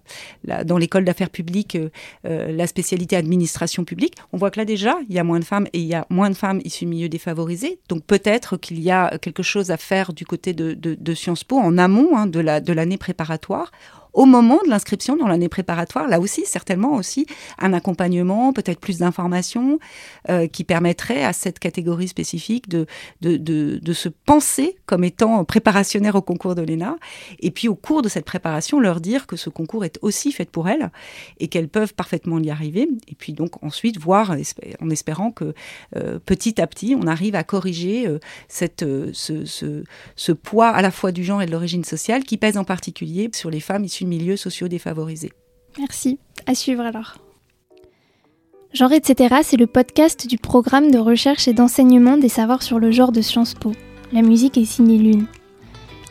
dans 0.63 0.77
l'école 0.77 1.05
d'affaires 1.05 1.29
publiques 1.29 1.77
la 2.23 2.67
spécialité 2.67 3.15
administration 3.15 3.83
publique. 3.85 4.15
On 4.31 4.37
voit 4.37 4.51
que 4.51 4.59
là 4.59 4.65
déjà, 4.65 4.95
il 5.09 5.15
y 5.15 5.19
a 5.19 5.23
moins 5.23 5.39
de 5.39 5.45
femmes 5.45 5.67
et 5.73 5.79
il 5.79 5.85
y 5.85 5.95
a 5.95 6.05
moins 6.09 6.29
de 6.29 6.35
femmes 6.35 6.61
issues 6.63 6.85
de 6.85 6.89
milieux 6.89 7.09
défavorisés. 7.09 7.79
Donc 7.89 8.03
peut-être 8.03 8.57
qu'il 8.57 8.79
y 8.81 8.91
a 8.91 9.17
quelque 9.17 9.43
chose 9.43 9.71
à 9.71 9.77
faire 9.77 10.13
du 10.13 10.25
côté 10.25 10.53
de, 10.53 11.13
Sciences 11.13 11.43
Po 11.43 11.57
en 11.57 11.77
amont 11.77 12.17
hein, 12.17 12.27
de 12.27 12.73
l'année 12.73 12.97
préparatoire 12.97 13.71
au 14.13 14.25
moment 14.25 14.59
de 14.63 14.69
l'inscription 14.69 15.15
dans 15.15 15.27
l'année 15.27 15.49
préparatoire, 15.49 16.07
là 16.07 16.19
aussi, 16.19 16.45
certainement 16.45 16.93
aussi, 16.95 17.25
un 17.57 17.73
accompagnement, 17.73 18.53
peut-être 18.53 18.79
plus 18.79 18.99
d'informations 18.99 19.79
euh, 20.29 20.47
qui 20.47 20.63
permettraient 20.63 21.23
à 21.23 21.33
cette 21.33 21.59
catégorie 21.59 22.07
spécifique 22.07 22.69
de, 22.69 22.85
de, 23.21 23.37
de, 23.37 23.93
se 23.93 24.09
penser 24.09 24.77
comme 24.85 25.03
étant 25.03 25.43
préparationnaire 25.45 26.15
au 26.15 26.21
concours 26.21 26.55
de 26.55 26.61
l'ENA. 26.61 26.97
Et 27.39 27.51
puis, 27.51 27.67
au 27.67 27.75
cours 27.75 28.01
de 28.01 28.09
cette 28.09 28.25
préparation, 28.25 28.79
leur 28.79 29.01
dire 29.01 29.27
que 29.27 29.35
ce 29.35 29.49
concours 29.49 29.83
est 29.85 29.97
aussi 30.01 30.31
fait 30.31 30.49
pour 30.49 30.69
elles 30.69 30.91
et 31.39 31.47
qu'elles 31.47 31.69
peuvent 31.69 31.93
parfaitement 31.93 32.39
y 32.39 32.49
arriver. 32.49 32.87
Et 33.07 33.15
puis, 33.15 33.33
donc, 33.33 33.63
ensuite, 33.63 33.99
voir 33.99 34.35
en 34.81 34.89
espérant 34.89 35.31
que 35.31 35.53
euh, 35.95 36.19
petit 36.23 36.61
à 36.61 36.67
petit, 36.67 36.95
on 36.99 37.07
arrive 37.07 37.35
à 37.35 37.43
corriger 37.43 38.07
euh, 38.07 38.19
cette, 38.47 38.85
ce, 39.13 39.45
ce, 39.45 39.83
ce 40.15 40.31
poids 40.31 40.69
à 40.69 40.81
la 40.81 40.91
fois 40.91 41.11
du 41.11 41.23
genre 41.23 41.41
et 41.41 41.45
de 41.45 41.51
l'origine 41.51 41.83
sociale 41.83 42.23
qui 42.23 42.37
pèse 42.37 42.57
en 42.57 42.63
particulier 42.63 43.29
sur 43.33 43.49
les 43.49 43.59
femmes 43.59 43.83
issues 43.83 44.02
milieux 44.05 44.37
sociaux 44.37 44.67
défavorisés. 44.67 45.33
Merci. 45.77 46.19
À 46.45 46.55
suivre 46.55 46.83
alors. 46.83 47.15
Genre 48.73 48.91
etc. 48.91 49.35
c'est 49.43 49.57
le 49.57 49.67
podcast 49.67 50.27
du 50.27 50.37
programme 50.37 50.89
de 50.89 50.97
recherche 50.97 51.47
et 51.47 51.53
d'enseignement 51.53 52.17
des 52.17 52.29
savoirs 52.29 52.63
sur 52.63 52.79
le 52.79 52.91
genre 52.91 53.11
de 53.11 53.21
Sciences 53.21 53.53
Po. 53.53 53.71
La 54.11 54.21
musique 54.21 54.57
est 54.57 54.65
signée 54.65 54.97
Lune. 54.97 55.27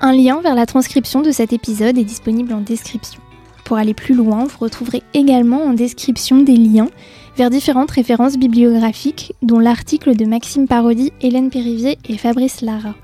Un 0.01 0.13
lien 0.13 0.41
vers 0.41 0.55
la 0.55 0.67
transcription 0.67 1.23
de 1.23 1.31
cet 1.31 1.53
épisode 1.53 1.99
est 1.99 2.05
disponible 2.05 2.53
en 2.53 2.61
description. 2.61 3.21
Pour 3.65 3.77
aller 3.77 3.95
plus 3.95 4.15
loin, 4.15 4.45
vous 4.45 4.59
retrouverez 4.59 5.03
également 5.15 5.63
en 5.63 5.73
description 5.73 6.39
des 6.39 6.57
liens 6.57 6.91
vers 7.37 7.51
différentes 7.51 7.91
références 7.91 8.37
bibliographiques, 8.37 9.35
dont 9.43 9.59
l'article 9.59 10.17
de 10.17 10.25
Maxime 10.25 10.69
Parodi, 10.69 11.13
Hélène 11.21 11.51
Périvier 11.51 11.99
et 12.09 12.19
Fabrice 12.19 12.61
Lara. 12.61 12.95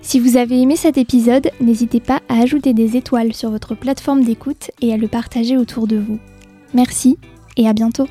Si 0.00 0.20
vous 0.20 0.36
avez 0.36 0.60
aimé 0.60 0.76
cet 0.76 0.96
épisode, 0.96 1.50
n'hésitez 1.60 2.00
pas 2.00 2.20
à 2.28 2.40
ajouter 2.40 2.72
des 2.72 2.96
étoiles 2.96 3.34
sur 3.34 3.50
votre 3.50 3.74
plateforme 3.74 4.24
d'écoute 4.24 4.70
et 4.80 4.92
à 4.92 4.96
le 4.96 5.08
partager 5.08 5.56
autour 5.56 5.86
de 5.86 5.96
vous. 5.96 6.18
Merci 6.74 7.18
et 7.56 7.68
à 7.68 7.72
bientôt 7.72 8.06